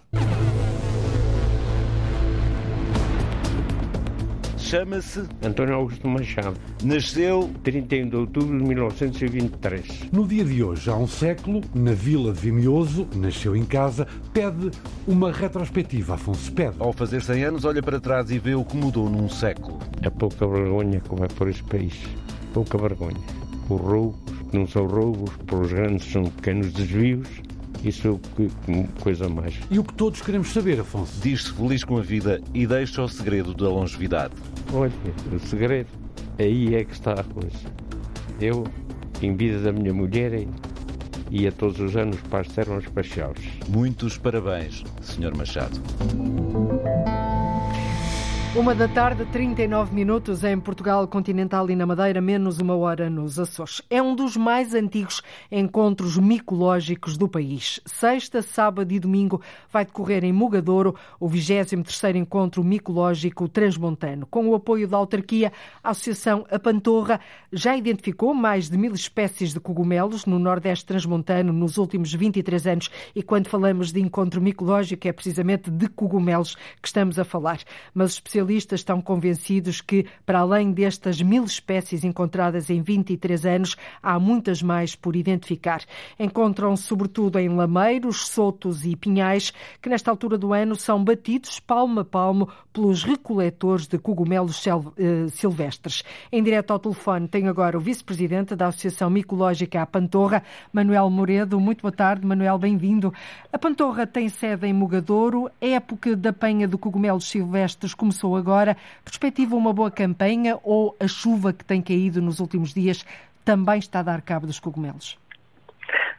[4.65, 6.57] Chama-se António Augusto Machado.
[6.83, 10.09] Nasceu 31 de outubro de 1923.
[10.11, 14.71] No dia de hoje, há um século, na vila de Vimioso, nasceu em casa, pede
[15.07, 16.15] uma retrospectiva.
[16.15, 16.77] Afonso pede.
[16.79, 19.77] Ao fazer 100 anos, olha para trás e vê o que mudou num século.
[20.01, 21.93] É pouca vergonha que vai por este país.
[22.51, 23.21] Pouca vergonha.
[23.69, 27.27] Os roubos, que não são roubos, pelos grandes são pequenos desvios.
[27.85, 29.59] Isso é coisa mais.
[29.69, 31.21] E o que todos queremos saber, Afonso?
[31.21, 34.33] Diz-se feliz com a vida e deixa o segredo da longevidade.
[34.73, 34.91] Olha,
[35.31, 35.89] o segredo,
[36.39, 37.59] aí é que está a coisa.
[38.41, 38.65] Eu,
[39.21, 40.47] em vida da minha mulher,
[41.29, 43.37] ia todos os anos para as espaciais.
[43.69, 45.37] Muitos parabéns, Sr.
[45.37, 45.79] Machado.
[48.57, 53.37] Uma da tarde, 39 minutos em Portugal continental e na Madeira, menos uma hora nos
[53.37, 53.81] Açores.
[53.89, 57.81] É um dos mais antigos encontros micológicos do país.
[57.85, 64.25] Sexta, sábado e domingo vai decorrer em Mugadouro o 23º Encontro Micológico Transmontano.
[64.25, 65.51] Com o apoio da autarquia,
[65.83, 67.19] a Associação A Pantorra
[67.51, 72.89] já identificou mais de mil espécies de cogumelos no Nordeste Transmontano nos últimos 23 anos
[73.13, 77.59] e quando falamos de encontro micológico é precisamente de cogumelos que estamos a falar.
[77.93, 83.75] Mas especialistas especialistas estão convencidos que, para além destas mil espécies encontradas em 23 anos,
[84.01, 85.81] há muitas mais por identificar.
[86.19, 91.99] Encontram-se sobretudo em lameiros, sotos e pinhais, que nesta altura do ano são batidos palmo
[91.99, 96.03] a palmo pelos recoletores de cogumelos eh, silvestres.
[96.31, 101.59] Em direto ao telefone tem agora o vice-presidente da Associação Micológica A Pantorra, Manuel Moredo.
[101.59, 103.13] Muito boa tarde, Manuel, bem-vindo.
[103.51, 105.49] A Pantorra tem sede em Mugadouro.
[105.61, 108.77] A época da penha de cogumelos silvestres começou agora.
[109.03, 113.05] Perspectiva uma boa campanha ou a chuva que tem caído nos últimos dias
[113.45, 115.17] também está a dar cabo dos cogumelos?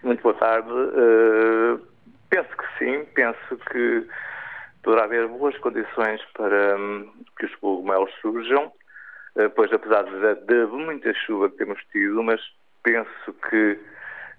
[0.02, 0.70] Muito boa tarde.
[0.70, 1.80] Uh,
[2.30, 4.06] penso que sim, penso que
[4.82, 8.66] poderá haver boas condições para um, que os cogumelos surjam,
[9.34, 12.40] uh, pois apesar de, muita chuva que temos tido, mas
[12.84, 13.78] penso que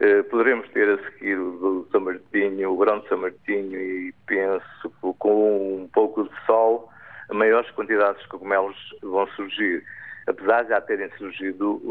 [0.02, 4.90] uh, poderemos ter a seguir o São Martinho, o verão de São Martinho e penso
[5.20, 6.90] com um pouco de sol
[7.32, 9.84] maiores quantidades de cogumelos vão surgir.
[10.28, 11.82] Apesar de já terem surgido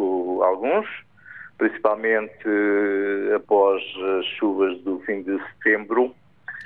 [0.42, 0.86] alguns,
[1.58, 3.82] principalmente uh, após
[4.18, 6.14] as chuvas do fim de setembro.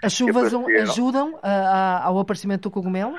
[0.03, 0.53] As chuvas
[0.83, 1.39] ajudam
[2.03, 3.19] ao aparecimento do cogumelo?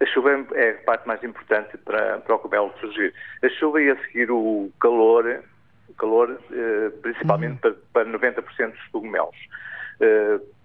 [0.00, 3.12] A chuva é a parte mais importante para, para o cogumelo surgir.
[3.44, 5.42] A chuva e a seguir o calor,
[5.88, 7.74] o calor uh, principalmente uhum.
[7.92, 9.36] para, para 90% dos cogumelos.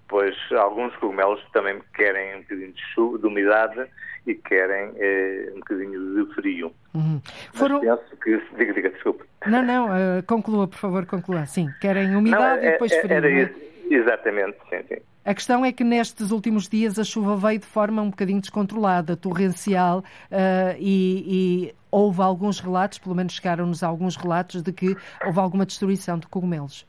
[0.07, 3.87] Pois alguns cogumelos também querem um bocadinho de chuva, de umidade
[4.27, 6.71] e querem eh, um bocadinho de frio.
[6.93, 7.21] Uhum.
[7.53, 7.83] Foram...
[7.83, 8.37] Mas penso que...
[8.57, 9.23] Diga, diga, desculpe.
[9.45, 11.45] Não, não, uh, conclua, por favor, conclua.
[11.45, 13.13] Sim, querem umidade não, é, e depois frio.
[13.13, 13.53] Era isso.
[13.89, 15.01] Exatamente, sim, sim.
[15.23, 19.15] A questão é que nestes últimos dias a chuva veio de forma um bocadinho descontrolada,
[19.15, 25.39] torrencial, uh, e, e houve alguns relatos, pelo menos chegaram-nos alguns relatos, de que houve
[25.39, 26.85] alguma destruição de cogumelos.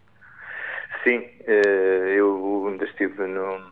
[1.07, 3.63] Sim, eh, eu ainda estive nos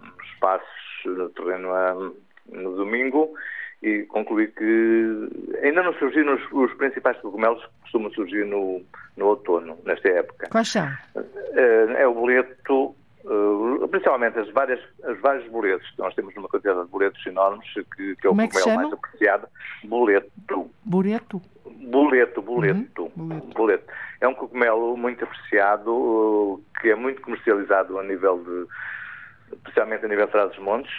[0.41, 0.69] passos,
[1.05, 2.15] no terreno
[2.53, 3.35] no domingo
[3.83, 5.29] e concluí que
[5.65, 8.81] ainda não surgiram os, os principais cogumelos que costumam surgir no,
[9.17, 10.49] no outono, nesta época.
[10.49, 10.87] Quais são?
[11.17, 12.95] Eh, é o boleto,
[13.25, 15.91] eh, principalmente as várias, as vários boletos.
[15.97, 18.93] Nós temos uma quantidade de boletos enormes, que, que é o Como cogumelo é mais
[18.93, 19.49] apreciado.
[19.85, 20.71] Boleto.
[20.85, 21.43] Boleto?
[21.65, 23.41] Boleto, boleto, uhum.
[23.55, 23.85] boleto.
[24.21, 30.27] É um cogumelo muito apreciado, que é muito comercializado a nível de, especialmente a nível
[30.27, 30.93] de Trás-os-Montes,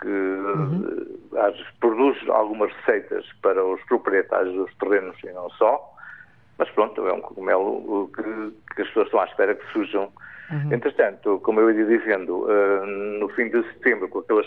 [0.00, 1.06] que uhum.
[1.80, 5.92] produz algumas receitas para os proprietários dos terrenos e não só.
[6.58, 8.22] Mas pronto, é um cogumelo que,
[8.74, 10.12] que as pessoas estão à espera que surjam.
[10.50, 10.72] Uhum.
[10.72, 14.46] Entretanto, como eu ia dizendo, uh, no fim de setembro, com aquelas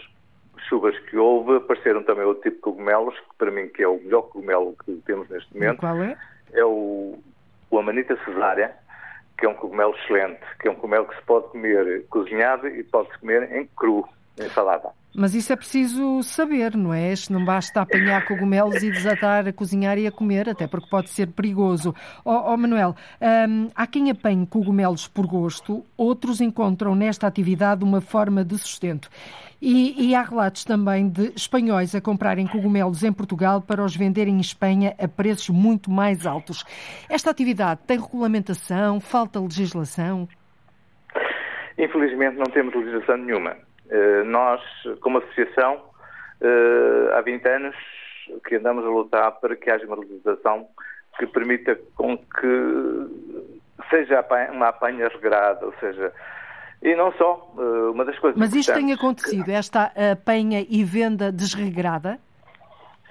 [0.67, 3.99] chuvas que houve, apareceram também outro tipo de cogumelos, que para mim que é o
[3.99, 5.75] melhor cogumelo que temos neste momento.
[5.75, 6.17] E qual é?
[6.53, 7.19] É o,
[7.69, 8.75] o Amanita cesárea,
[9.37, 12.83] que é um cogumelo excelente, que é um cogumelo que se pode comer cozinhado e
[12.83, 14.07] pode-se comer em cru,
[15.15, 17.11] Mas isso é preciso saber, não é?
[17.31, 21.27] Não basta apanhar cogumelos e desatar a cozinhar e a comer, até porque pode ser
[21.27, 21.95] perigoso.
[22.23, 22.95] Ó oh, oh, Manuel,
[23.49, 29.09] hum, há quem apanhe cogumelos por gosto, outros encontram nesta atividade uma forma de sustento.
[29.59, 34.35] E, e, há relatos também de espanhóis a comprarem cogumelos em Portugal para os venderem
[34.35, 36.63] em Espanha a preços muito mais altos.
[37.09, 38.99] Esta atividade tem regulamentação?
[38.99, 40.29] Falta legislação?
[41.75, 43.66] Infelizmente não temos legislação nenhuma.
[43.89, 44.61] Eh, nós,
[45.01, 45.81] como associação,
[46.41, 47.75] eh, há 20 anos
[48.45, 50.67] que andamos a lutar para que haja uma legislação
[51.17, 53.07] que permita com que
[53.89, 56.11] seja uma apanha regrada, ou seja,
[56.81, 61.31] e não só, eh, uma das coisas Mas isto tem acontecido, esta apanha e venda
[61.31, 62.19] desregrada?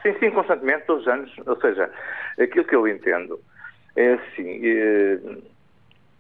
[0.03, 1.35] Sim, sim, constantemente, todos os anos.
[1.47, 1.91] Ou seja,
[2.39, 3.41] aquilo que eu entendo
[3.97, 4.61] é assim,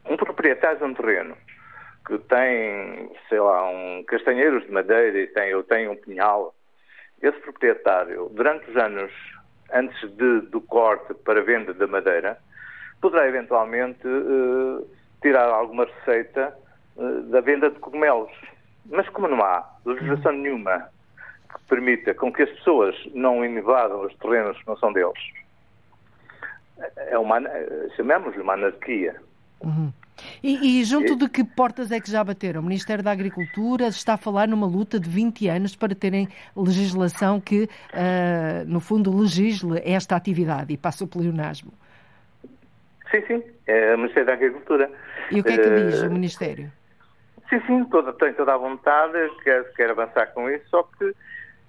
[0.08, 1.36] um proprietário de um terreno
[2.06, 6.54] que tem, sei lá, um castanheiros de madeira e tem, eu tenho um pinhal,
[7.20, 9.12] esse proprietário, durante os anos
[9.72, 12.38] antes de, do corte para venda da madeira,
[13.00, 14.88] poderá eventualmente uh,
[15.20, 16.56] tirar alguma receita
[16.96, 18.30] uh, da venda de cogumelos.
[18.86, 20.88] Mas como não há legislação nenhuma
[21.52, 25.18] que permita com que as pessoas não invadam os terrenos que não são deles,
[26.96, 27.40] é uma,
[27.96, 29.16] chamemos-lhe uma anarquia.
[29.60, 29.92] Uhum.
[30.42, 32.60] E, e, junto de que portas é que já bateram?
[32.60, 37.40] O Ministério da Agricultura está a falar numa luta de 20 anos para terem legislação
[37.40, 37.68] que, uh,
[38.66, 41.72] no fundo, legisle esta atividade e passa o pleonasmo.
[43.10, 44.90] Sim, sim, é o Ministério da Agricultura.
[45.30, 46.72] E o que é que uh, diz o Ministério?
[47.48, 51.14] Sim, sim, toda, tem toda a vontade, quer, quer avançar com isso, só que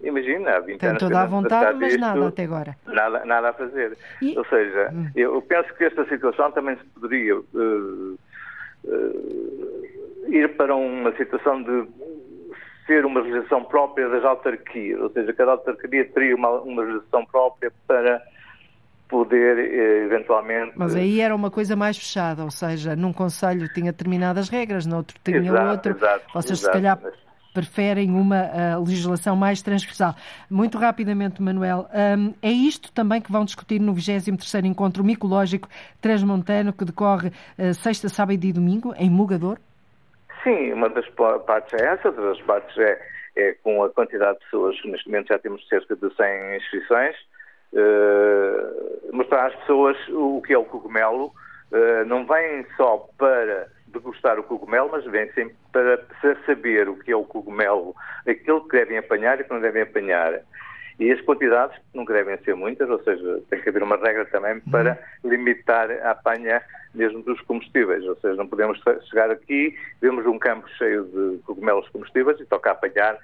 [0.02, 1.02] Imagina, há 20 Tem anos.
[1.02, 2.78] toda a vontade, mas isto, nada até agora.
[2.86, 3.98] Nada, nada a fazer.
[4.22, 4.38] E...
[4.38, 5.10] Ou seja, hum.
[5.16, 7.44] eu penso que esta situação também se poderia uh,
[8.86, 9.88] uh,
[10.28, 11.88] ir para uma situação de
[12.86, 17.72] ser uma legislação própria das autarquias, ou seja, cada autarquia teria uma, uma legislação própria
[17.86, 18.22] para
[19.10, 20.74] poder eh, eventualmente.
[20.76, 24.98] Mas aí era uma coisa mais fechada, ou seja, num conselho tinha determinadas regras, no
[24.98, 25.92] outro tinha exato, outro.
[25.94, 27.27] Exato, Vocês exato, se calhar mas...
[27.58, 30.14] preferem uma uh, legislação mais transversal.
[30.48, 35.68] Muito rapidamente, Manuel, um, é isto também que vão discutir no 23º Encontro Micológico
[36.00, 39.58] Transmontano, que decorre uh, sexta, sábado e domingo, em Mugador?
[40.44, 43.02] Sim, uma das partes é essa, outra das partes é,
[43.36, 47.16] é com a quantidade de pessoas, neste momento já temos cerca de 100 inscrições,
[47.74, 51.34] uh, mostrar às pessoas o que é o cogumelo,
[51.72, 56.96] uh, não vêm só para degustar o cogumelo, mas vêm sempre para, para saber o
[56.98, 57.96] que é o cogumelo,
[58.28, 60.42] aquilo que devem apanhar e que não devem apanhar.
[61.00, 64.60] E as quantidades nunca devem ser muitas, ou seja, tem que haver uma regra também
[64.62, 66.62] para limitar a apanha
[66.96, 68.04] mesmo dos combustíveis.
[68.04, 72.72] Ou seja, não podemos chegar aqui, vemos um campo cheio de cogumelos comestíveis e toca
[72.72, 73.18] apanhar.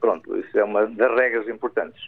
[0.00, 2.00] Pronto, isso é uma das regras importantes.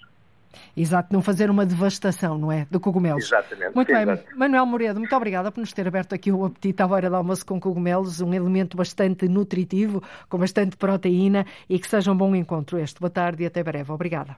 [0.76, 2.66] Exato, não fazer uma devastação, não é?
[2.70, 3.24] De cogumelos.
[3.24, 3.74] Exatamente.
[3.74, 4.24] Muito bem, exato.
[4.36, 7.44] Manuel Moredo, muito obrigada por nos ter aberto aqui o apetite à hora do almoço
[7.44, 12.78] com cogumelos, um elemento bastante nutritivo, com bastante proteína e que seja um bom encontro
[12.78, 13.00] este.
[13.00, 13.92] Boa tarde e até breve.
[13.92, 14.36] Obrigada.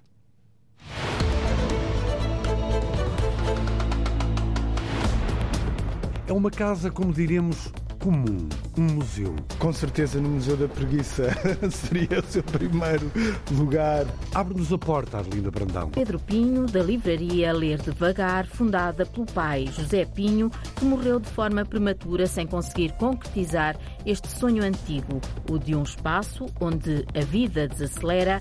[6.26, 9.36] É uma casa, como diremos, comum, um museu.
[9.58, 11.30] Com certeza no Museu da Preguiça
[11.70, 13.12] seria o seu primeiro
[13.52, 14.06] lugar.
[14.34, 15.90] Abre-nos a porta, Arlinda Brandão.
[15.90, 21.64] Pedro Pinho, da livraria Ler Devagar, fundada pelo pai José Pinho, que morreu de forma
[21.64, 28.40] prematura sem conseguir concretizar este sonho antigo, o de um espaço onde a vida desacelera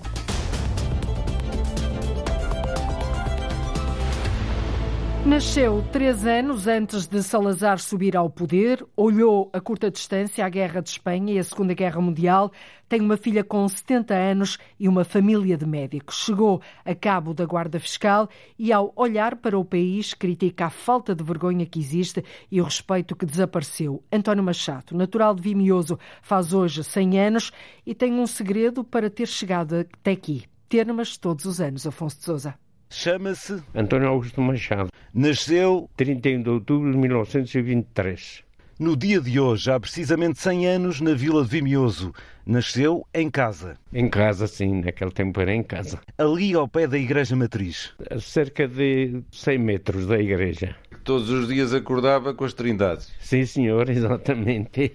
[5.26, 10.80] Nasceu três anos antes de Salazar subir ao poder, olhou a curta distância à Guerra
[10.80, 12.50] de Espanha e a Segunda Guerra Mundial,
[12.88, 16.24] tem uma filha com 70 anos e uma família de médicos.
[16.24, 21.14] Chegou a cabo da Guarda Fiscal e, ao olhar para o país, critica a falta
[21.14, 24.02] de vergonha que existe e o respeito que desapareceu.
[24.10, 27.52] António Machado, natural de Vimioso, faz hoje 100 anos
[27.84, 30.44] e tem um segredo para ter chegado até aqui.
[30.66, 32.69] Termas todos os anos, Afonso de Sousa.
[32.92, 34.90] Chama-se António Augusto Machado.
[35.14, 38.42] Nasceu 31 de outubro de 1923.
[38.80, 42.12] No dia de hoje, há precisamente 100 anos, na Vila de Vimioso.
[42.44, 43.76] Nasceu em casa.
[43.92, 46.00] Em casa, sim, naquele tempo era em casa.
[46.18, 47.92] Ali ao pé da Igreja Matriz.
[48.10, 50.74] A cerca de 100 metros da igreja.
[51.04, 53.12] Todos os dias acordava com as trindades.
[53.20, 54.92] Sim, senhor, exatamente.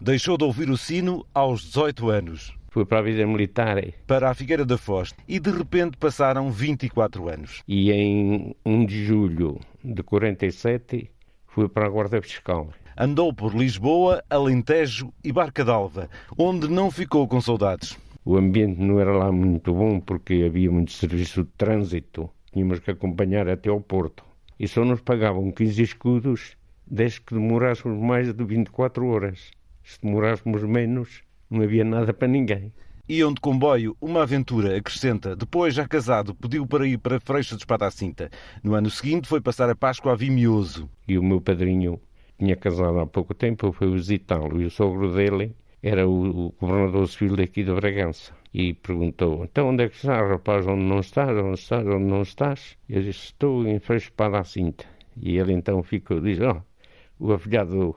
[0.00, 2.55] Deixou de ouvir o sino aos 18 anos.
[2.76, 3.82] Fui para a vida militar.
[4.06, 5.14] Para a Figueira da Foz.
[5.26, 7.62] E de repente passaram 24 anos.
[7.66, 11.10] E em 1 de julho de 47
[11.46, 12.68] fui para a Guarda Fiscal.
[12.94, 17.98] Andou por Lisboa, Alentejo e Barca d'Alva, onde não ficou com saudades.
[18.22, 22.28] O ambiente não era lá muito bom porque havia muito serviço de trânsito.
[22.52, 24.22] Tínhamos que acompanhar até ao Porto.
[24.60, 29.50] E só nos pagavam 15 escudos desde que demorássemos mais de 24 horas.
[29.82, 32.72] Se demorássemos menos, não havia nada para ninguém.
[33.08, 35.36] Iam de comboio, uma aventura, acrescenta.
[35.36, 38.30] Depois, já casado, pediu para ir para Freixo de Espada à Cinta.
[38.64, 40.90] No ano seguinte, foi passar a Páscoa a Vimioso.
[41.06, 42.00] E o meu padrinho
[42.36, 44.60] tinha casado há pouco tempo, fui visitá-lo.
[44.60, 48.32] E o sogro dele era o, governador civil daqui de Bragança.
[48.52, 50.66] E perguntou, então onde é que estás, rapaz?
[50.66, 51.30] Onde não estás?
[51.38, 51.86] Onde estás?
[51.86, 52.76] Onde não estás?
[52.88, 54.84] Eu disse, estou em Freixo de Espada à Cinta.
[55.16, 56.60] E ele então ficou, diz, ó,
[57.20, 57.94] oh, o afilhado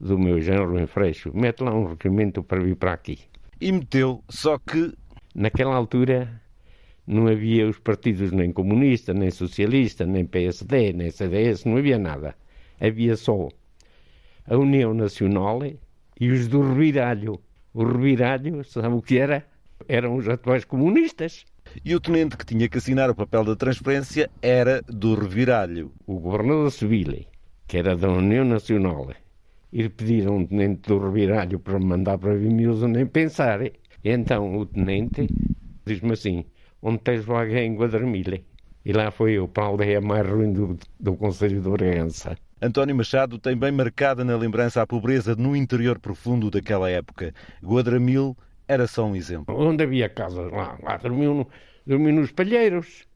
[0.00, 3.18] do meu género em Freixo, mete lá um requerimento para vir para aqui.
[3.60, 4.94] E meteu, só que...
[5.32, 6.42] Naquela altura
[7.06, 12.34] Não havia os partidos nem comunista, nem socialista, nem PSD, nem CDS, não havia nada.
[12.80, 13.48] Havia só
[14.46, 15.60] a União Nacional
[16.20, 17.40] e os do Reviralho.
[17.72, 19.46] O Reviralho, sabe o que era?
[19.88, 21.44] Eram os atuais comunistas.
[21.84, 25.92] E o tenente que tinha que assinar o papel da transferência era do Reviralho.
[26.06, 27.24] O governador civil,
[27.68, 29.08] que era da União Nacional,
[29.72, 33.62] e lhe pediram um tenente do Reviralho para me mandar para Vimioso nem pensar.
[33.62, 33.72] E
[34.04, 35.28] então o tenente
[35.86, 36.44] diz-me assim,
[36.82, 38.42] onde tens vaga em Guadramilha?
[38.84, 42.36] E lá foi eu para a aldeia mais ruim do, do Conselho de Organça.
[42.62, 47.32] António Machado tem bem marcada na lembrança a pobreza no interior profundo daquela época.
[47.62, 49.54] Guadramil era só um exemplo.
[49.56, 51.48] Onde havia casas lá, lá dormiam, no,
[51.86, 53.06] dormiam nos palheiros.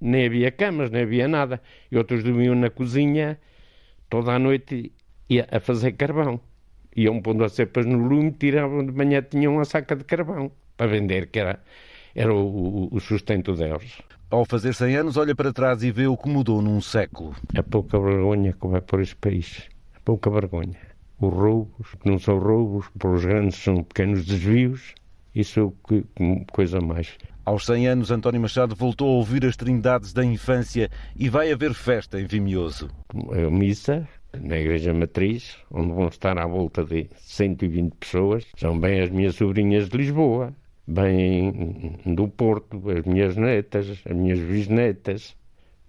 [0.00, 1.60] Nem havia camas, nem havia nada.
[1.90, 3.38] E outros dormiam na cozinha
[4.08, 4.92] toda a noite
[5.28, 6.40] ia a fazer carvão.
[6.96, 10.86] Iam pondo as cepas no lume, tiravam de manhã, tinham uma saca de carvão para
[10.86, 11.60] vender, que era,
[12.14, 13.98] era o, o sustento deles.
[14.30, 17.34] Ao fazer 100 anos, olha para trás e vê o que mudou num século.
[17.54, 19.68] É pouca vergonha que vai por este país.
[19.94, 20.76] É pouca vergonha.
[21.20, 24.94] Os roubos, que não são roubos, pelos grandes são pequenos desvios.
[25.34, 26.02] Isso é
[26.52, 27.16] coisa mais.
[27.44, 31.72] Aos 100 anos, António Machado voltou a ouvir as trindades da infância e vai haver
[31.72, 32.90] festa em Vimioso.
[33.32, 38.46] A missa na Igreja Matriz, onde vão estar à volta de 120 pessoas.
[38.56, 40.54] São bem as minhas sobrinhas de Lisboa,
[40.86, 45.36] bem do Porto, as minhas netas, as minhas bisnetas,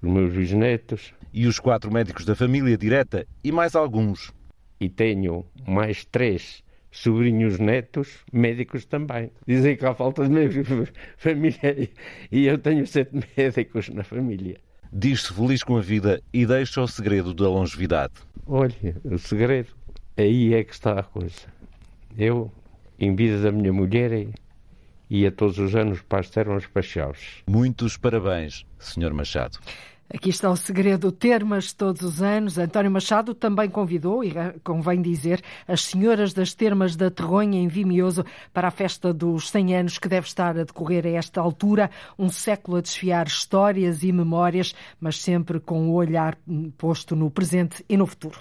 [0.01, 1.13] os meus bisnetos.
[1.31, 4.33] E os quatro médicos da família direta e mais alguns.
[4.79, 9.31] E tenho mais três sobrinhos netos, médicos também.
[9.45, 11.89] Dizem que há falta de médicos família
[12.31, 14.57] e eu tenho sete médicos na família.
[14.91, 18.13] Diz-se feliz com a vida e deixa o segredo da longevidade.
[18.51, 19.69] Olha, o segredo,
[20.17, 21.41] aí é que está a coisa.
[22.17, 22.51] Eu,
[22.97, 24.27] em vida da minha mulher,
[25.07, 27.43] ia todos os anos para as termas Pachaus.
[27.47, 29.13] Muitos parabéns, Sr.
[29.13, 29.59] Machado.
[30.11, 32.57] Aqui está o segredo, termas todos os anos.
[32.57, 34.33] António Machado também convidou, e
[34.63, 39.75] convém dizer, as senhoras das termas da Terronha em Vimioso para a festa dos 100
[39.75, 44.11] anos que deve estar a decorrer a esta altura, um século a desfiar histórias e
[44.11, 46.35] memórias, mas sempre com o olhar
[46.75, 48.39] posto no presente e no futuro.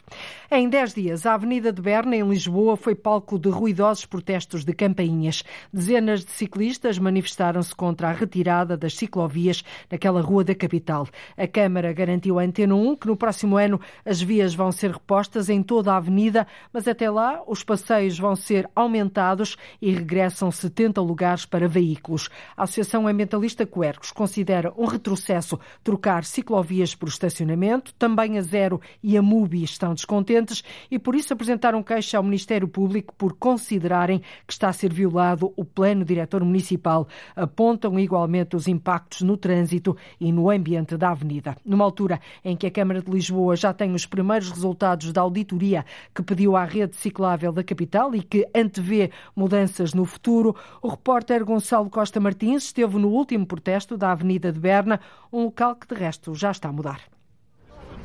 [0.51, 4.73] Em 10 dias, a Avenida de Berna, em Lisboa, foi palco de ruidosos protestos de
[4.73, 5.45] campainhas.
[5.71, 11.07] Dezenas de ciclistas manifestaram-se contra a retirada das ciclovias naquela rua da capital.
[11.37, 15.49] A Câmara garantiu à Antena 1 que no próximo ano as vias vão ser repostas
[15.49, 21.01] em toda a avenida, mas até lá os passeios vão ser aumentados e regressam 70
[21.01, 22.31] lugares para veículos.
[22.57, 27.93] A Associação Ambientalista Coercos considera um retrocesso trocar ciclovias por estacionamento.
[27.95, 32.69] Também a Zero e a MUBI estão descontentes e por isso apresentaram queixa ao Ministério
[32.69, 37.09] Público por considerarem que está a ser violado o plano diretor municipal.
[37.35, 42.67] Apontam igualmente os impactos no trânsito e no ambiente da avenida numa altura em que
[42.67, 45.85] a Câmara de Lisboa já tem os primeiros resultados da auditoria
[46.15, 51.45] que pediu à rede ciclável da capital e que antevê mudanças no futuro, o repórter
[51.45, 55.01] Gonçalo Costa Martins esteve no último protesto da Avenida de Berna,
[55.33, 57.01] um local que de resto já está a mudar.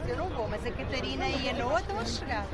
[0.07, 2.45] Eu não vou, mas a Catarina ia na outra, vamos chegar.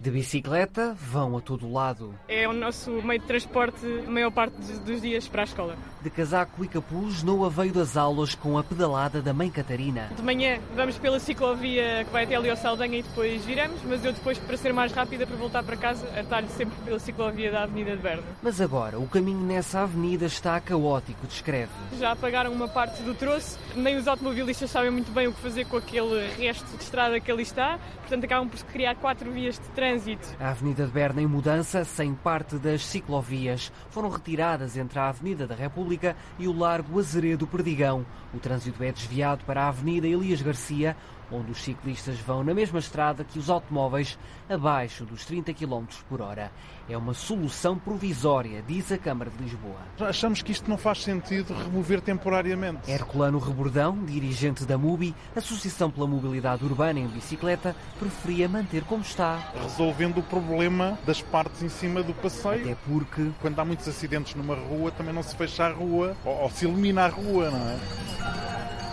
[0.00, 2.14] De bicicleta vão a todo lado.
[2.28, 5.76] É o nosso meio de transporte a maior parte dos dias para a escola.
[6.00, 10.08] De casaco e capuz, Noa veio das aulas com a pedalada da Mãe Catarina.
[10.16, 14.04] De manhã vamos pela ciclovia que vai até ali ao Saldanha e depois viramos, mas
[14.04, 17.64] eu depois, para ser mais rápida, para voltar para casa, atalho sempre pela ciclovia da
[17.64, 18.22] Avenida de Berna.
[18.40, 21.72] Mas agora, o caminho nessa avenida está caótico, descreve.
[21.98, 25.64] Já apagaram uma parte do troço, nem os automobilistas sabem muito bem o que fazer
[25.64, 29.66] com aquele resto de estrada que ali está, portanto acabam por criar quatro vias de
[29.74, 30.36] trânsito trânsito.
[30.38, 33.72] A Avenida de Berna em mudança, sem parte das ciclovias.
[33.90, 38.06] Foram retiradas entre a Avenida da República e o Largo Azeredo Perdigão.
[38.32, 40.96] O trânsito é desviado para a Avenida Elias Garcia,
[41.30, 44.18] onde os ciclistas vão na mesma estrada que os automóveis,
[44.48, 46.50] abaixo dos 30 km por hora.
[46.88, 49.76] É uma solução provisória, diz a Câmara de Lisboa.
[50.00, 52.90] Achamos que isto não faz sentido remover temporariamente.
[52.90, 59.52] Herculano Rebordão, dirigente da MUBI, Associação pela Mobilidade Urbana em Bicicleta, preferia manter como está.
[59.62, 62.62] Resolvendo o problema das partes em cima do passeio.
[62.62, 63.30] Até porque...
[63.40, 66.66] Quando há muitos acidentes numa rua, também não se fecha a rua, ou, ou se
[66.66, 67.78] elimina a rua, não é?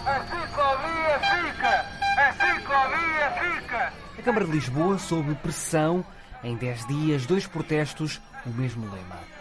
[0.05, 1.64] A ciclovia fica!
[4.25, 6.03] Câmara de Lisboa, sob pressão,
[6.43, 9.34] em 10 dias, dois protestos, o mesmo lema.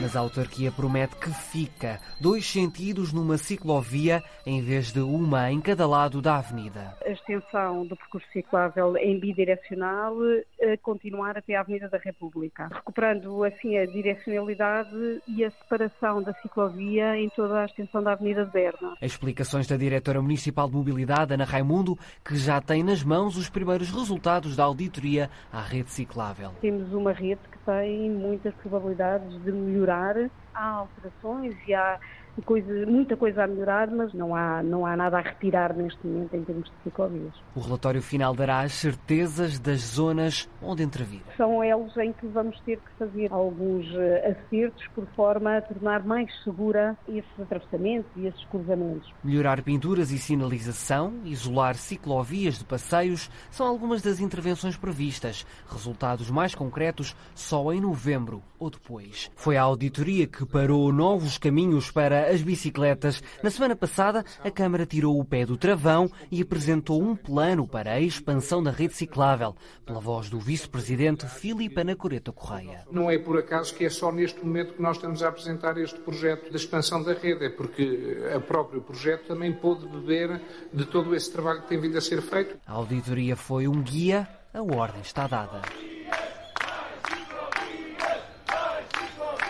[0.00, 5.60] Mas a autarquia promete que fica dois sentidos numa ciclovia em vez de uma em
[5.60, 6.94] cada lado da avenida.
[7.04, 10.14] A extensão do percurso ciclável em bidirecional
[10.62, 16.34] a continuar até a Avenida da República, recuperando assim a direcionalidade e a separação da
[16.34, 18.96] ciclovia em toda a extensão da Avenida de Berna.
[19.00, 23.90] Explicações da diretora municipal de mobilidade, Ana Raimundo, que já tem nas mãos os primeiros
[23.90, 26.50] resultados da auditoria à rede ciclável.
[26.60, 30.14] Temos uma rede que tem muitas probabilidades de melhorar.
[30.54, 31.98] Há alterações e há
[32.42, 36.34] coisa, muita coisa a melhorar, mas não há, não há nada a retirar neste momento
[36.34, 37.32] em termos de ciclovias.
[37.54, 41.20] O relatório final dará as certezas das zonas onde intervir.
[41.36, 46.04] São elos em que vamos ter que fazer alguns eh, acertos por forma a tornar
[46.04, 49.12] mais segura esses atravessamentos e esses cruzamentos.
[49.22, 55.46] Melhorar pinturas e sinalização, isolar ciclovias de passeios são algumas das intervenções previstas.
[55.68, 59.30] Resultados mais concretos só em novembro ou depois.
[59.36, 63.22] Foi a auditoria que parou novos caminhos para as bicicletas.
[63.42, 67.92] Na semana passada, a Câmara tirou o pé do travão e apresentou um plano para
[67.92, 69.54] a expansão da rede ciclável,
[69.84, 72.84] pela voz do vice-presidente Filipe Anacoreta Correia.
[72.90, 75.98] Não é por acaso que é só neste momento que nós estamos a apresentar este
[76.00, 80.40] projeto de expansão da rede, é porque o próprio projeto também pôde beber
[80.72, 82.56] de todo esse trabalho que tem vindo a ser feito.
[82.66, 85.62] A auditoria foi um guia, a ordem está dada.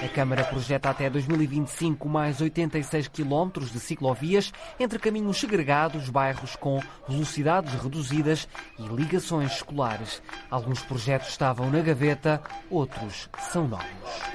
[0.03, 6.83] A Câmara projeta até 2025 mais 86 quilómetros de ciclovias entre caminhos segregados, bairros com
[7.09, 8.47] velocidades reduzidas
[8.79, 10.23] e ligações escolares.
[10.51, 14.26] Alguns projetos estavam na gaveta, outros são novos.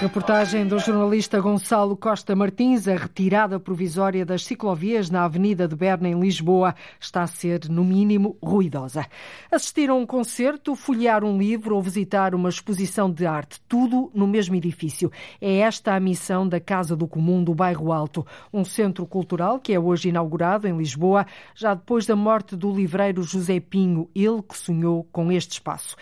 [0.00, 2.88] Reportagem do jornalista Gonçalo Costa Martins.
[2.88, 7.84] A retirada provisória das ciclovias na Avenida de Berna, em Lisboa, está a ser, no
[7.84, 9.04] mínimo, ruidosa.
[9.52, 14.26] Assistir a um concerto, folhear um livro ou visitar uma exposição de arte, tudo no
[14.26, 15.12] mesmo edifício.
[15.38, 19.74] É esta a missão da Casa do Comum do Bairro Alto, um centro cultural que
[19.74, 24.56] é hoje inaugurado em Lisboa, já depois da morte do livreiro José Pinho, ele que
[24.56, 25.94] sonhou com este espaço.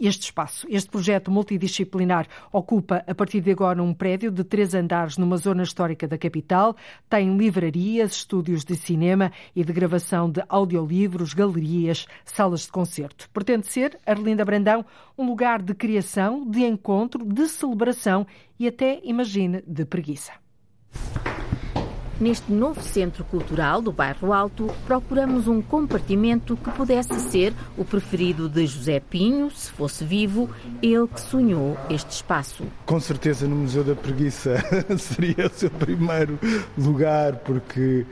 [0.00, 5.18] Este espaço, este projeto multidisciplinar ocupa a partir de agora um prédio de três andares
[5.18, 6.74] numa zona histórica da capital.
[7.10, 13.28] Tem livrarias, estúdios de cinema e de gravação de audiolivros, galerias, salas de concerto.
[13.30, 14.84] Pretende ser, Arlinda Brandão,
[15.16, 18.26] um lugar de criação, de encontro, de celebração
[18.58, 20.32] e até, imagine, de preguiça.
[22.20, 28.48] Neste novo centro cultural do Bairro Alto, procuramos um compartimento que pudesse ser o preferido
[28.48, 30.50] de José Pinho, se fosse vivo,
[30.82, 32.64] ele que sonhou este espaço.
[32.84, 34.56] Com certeza no Museu da Preguiça
[34.98, 36.40] seria o seu primeiro
[36.76, 38.04] lugar, porque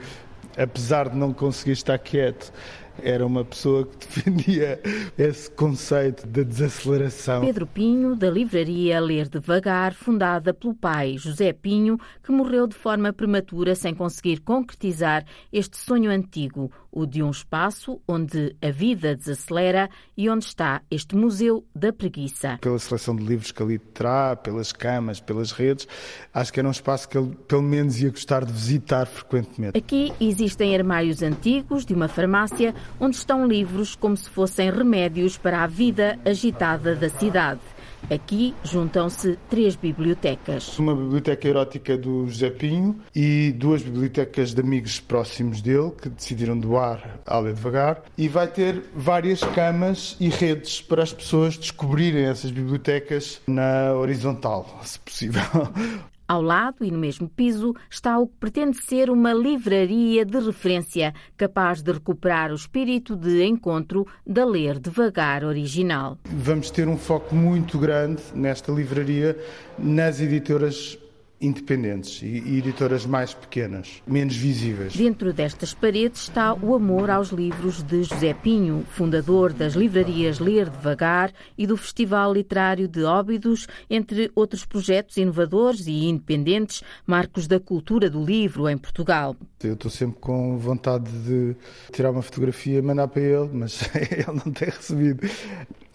[0.57, 2.53] apesar de não conseguir estar quieto,
[3.01, 4.79] era uma pessoa que defendia
[5.17, 7.41] esse conceito da desaceleração.
[7.41, 13.13] Pedro Pinho, da livraria Ler Devagar, fundada pelo pai José Pinho, que morreu de forma
[13.13, 19.89] prematura sem conseguir concretizar este sonho antigo, o de um espaço onde a vida desacelera
[20.15, 22.57] e onde está este Museu da Preguiça.
[22.61, 25.87] Pela seleção de livros que ali terá, pelas camas, pelas redes,
[26.33, 29.77] acho que era um espaço que ele pelo menos ia gostar de visitar frequentemente.
[29.77, 35.63] Aqui existem armários antigos de uma farmácia onde estão livros como se fossem remédios para
[35.63, 37.61] a vida agitada da cidade.
[38.09, 40.77] Aqui juntam-se três bibliotecas.
[40.79, 46.57] Uma biblioteca erótica do José Pinho e duas bibliotecas de amigos próximos dele que decidiram
[46.57, 48.03] doar à Lê Devagar.
[48.17, 54.79] E vai ter várias camas e redes para as pessoas descobrirem essas bibliotecas na horizontal,
[54.83, 55.41] se possível.
[56.27, 61.13] Ao lado e no mesmo piso está o que pretende ser uma livraria de referência,
[61.37, 66.17] capaz de recuperar o espírito de encontro da Ler Devagar original.
[66.25, 69.37] Vamos ter um foco muito grande nesta livraria
[69.79, 70.99] nas editoras
[71.39, 74.95] independentes e editoras mais pequenas, menos visíveis.
[74.95, 80.69] Dentro destas paredes está o amor aos livros de José Pinho, fundador das livrarias Ler
[80.69, 87.59] Devagar e do Festival Literário de Óbidos, entre outros projetos inovadores e independentes, marcos da
[87.59, 89.35] cultura do livro em Portugal.
[89.63, 91.55] Eu estou sempre com vontade de
[91.91, 95.27] tirar uma fotografia e mandar para ele, mas ele não tem recebido.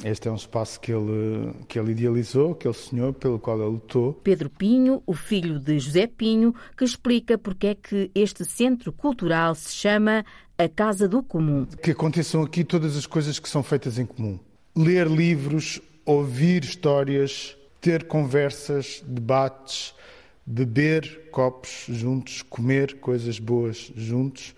[0.04, 3.70] Este é um espaço que ele, que ele idealizou, que ele sonhou, pelo qual ele
[3.70, 4.14] lutou.
[4.14, 9.54] Pedro Pinho, o filho de José Pinho, que explica porque é que este centro cultural
[9.54, 10.26] se chama
[10.58, 11.64] a Casa do Comum.
[11.82, 14.38] Que aconteçam aqui todas as coisas que são feitas em comum.
[14.76, 19.94] Ler livros, ouvir histórias, ter conversas, debates,
[20.44, 24.54] beber copos juntos, comer coisas boas juntos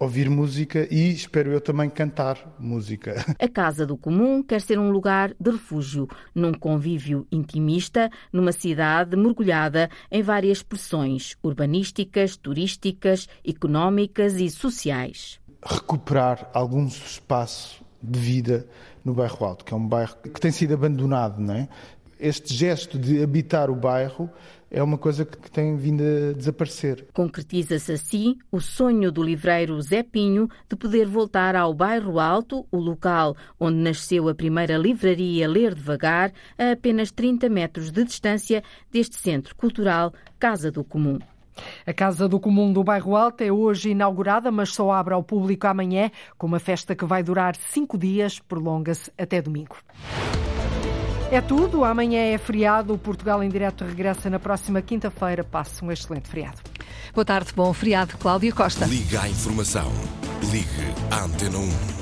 [0.00, 3.22] ouvir música e, espero eu, também cantar música.
[3.38, 9.14] A Casa do Comum quer ser um lugar de refúgio, num convívio intimista, numa cidade
[9.14, 15.38] mergulhada em várias pressões urbanísticas, turísticas, económicas e sociais.
[15.62, 18.66] Recuperar algum espaço de vida
[19.04, 21.68] no bairro Alto, que é um bairro que tem sido abandonado, não é?
[22.18, 24.30] Este gesto de habitar o bairro
[24.70, 27.06] é uma coisa que tem vindo a desaparecer.
[27.12, 32.78] Concretiza-se assim o sonho do livreiro Zé Pinho de poder voltar ao Bairro Alto, o
[32.78, 39.16] local onde nasceu a primeira livraria Ler Devagar, a apenas 30 metros de distância deste
[39.16, 41.18] centro cultural Casa do Comum.
[41.86, 45.66] A Casa do Comum do Bairro Alto é hoje inaugurada, mas só abre ao público
[45.66, 49.76] amanhã, com uma festa que vai durar cinco dias, prolonga-se até domingo.
[51.30, 51.84] É tudo.
[51.84, 52.92] Amanhã é feriado.
[52.92, 55.44] O Portugal em Direto regressa na próxima quinta-feira.
[55.44, 56.58] Passe um excelente feriado.
[57.14, 58.16] Boa tarde, bom feriado.
[58.18, 58.84] Cláudia Costa.
[58.86, 59.90] Liga à informação.
[60.50, 61.99] Ligue à Antena 1.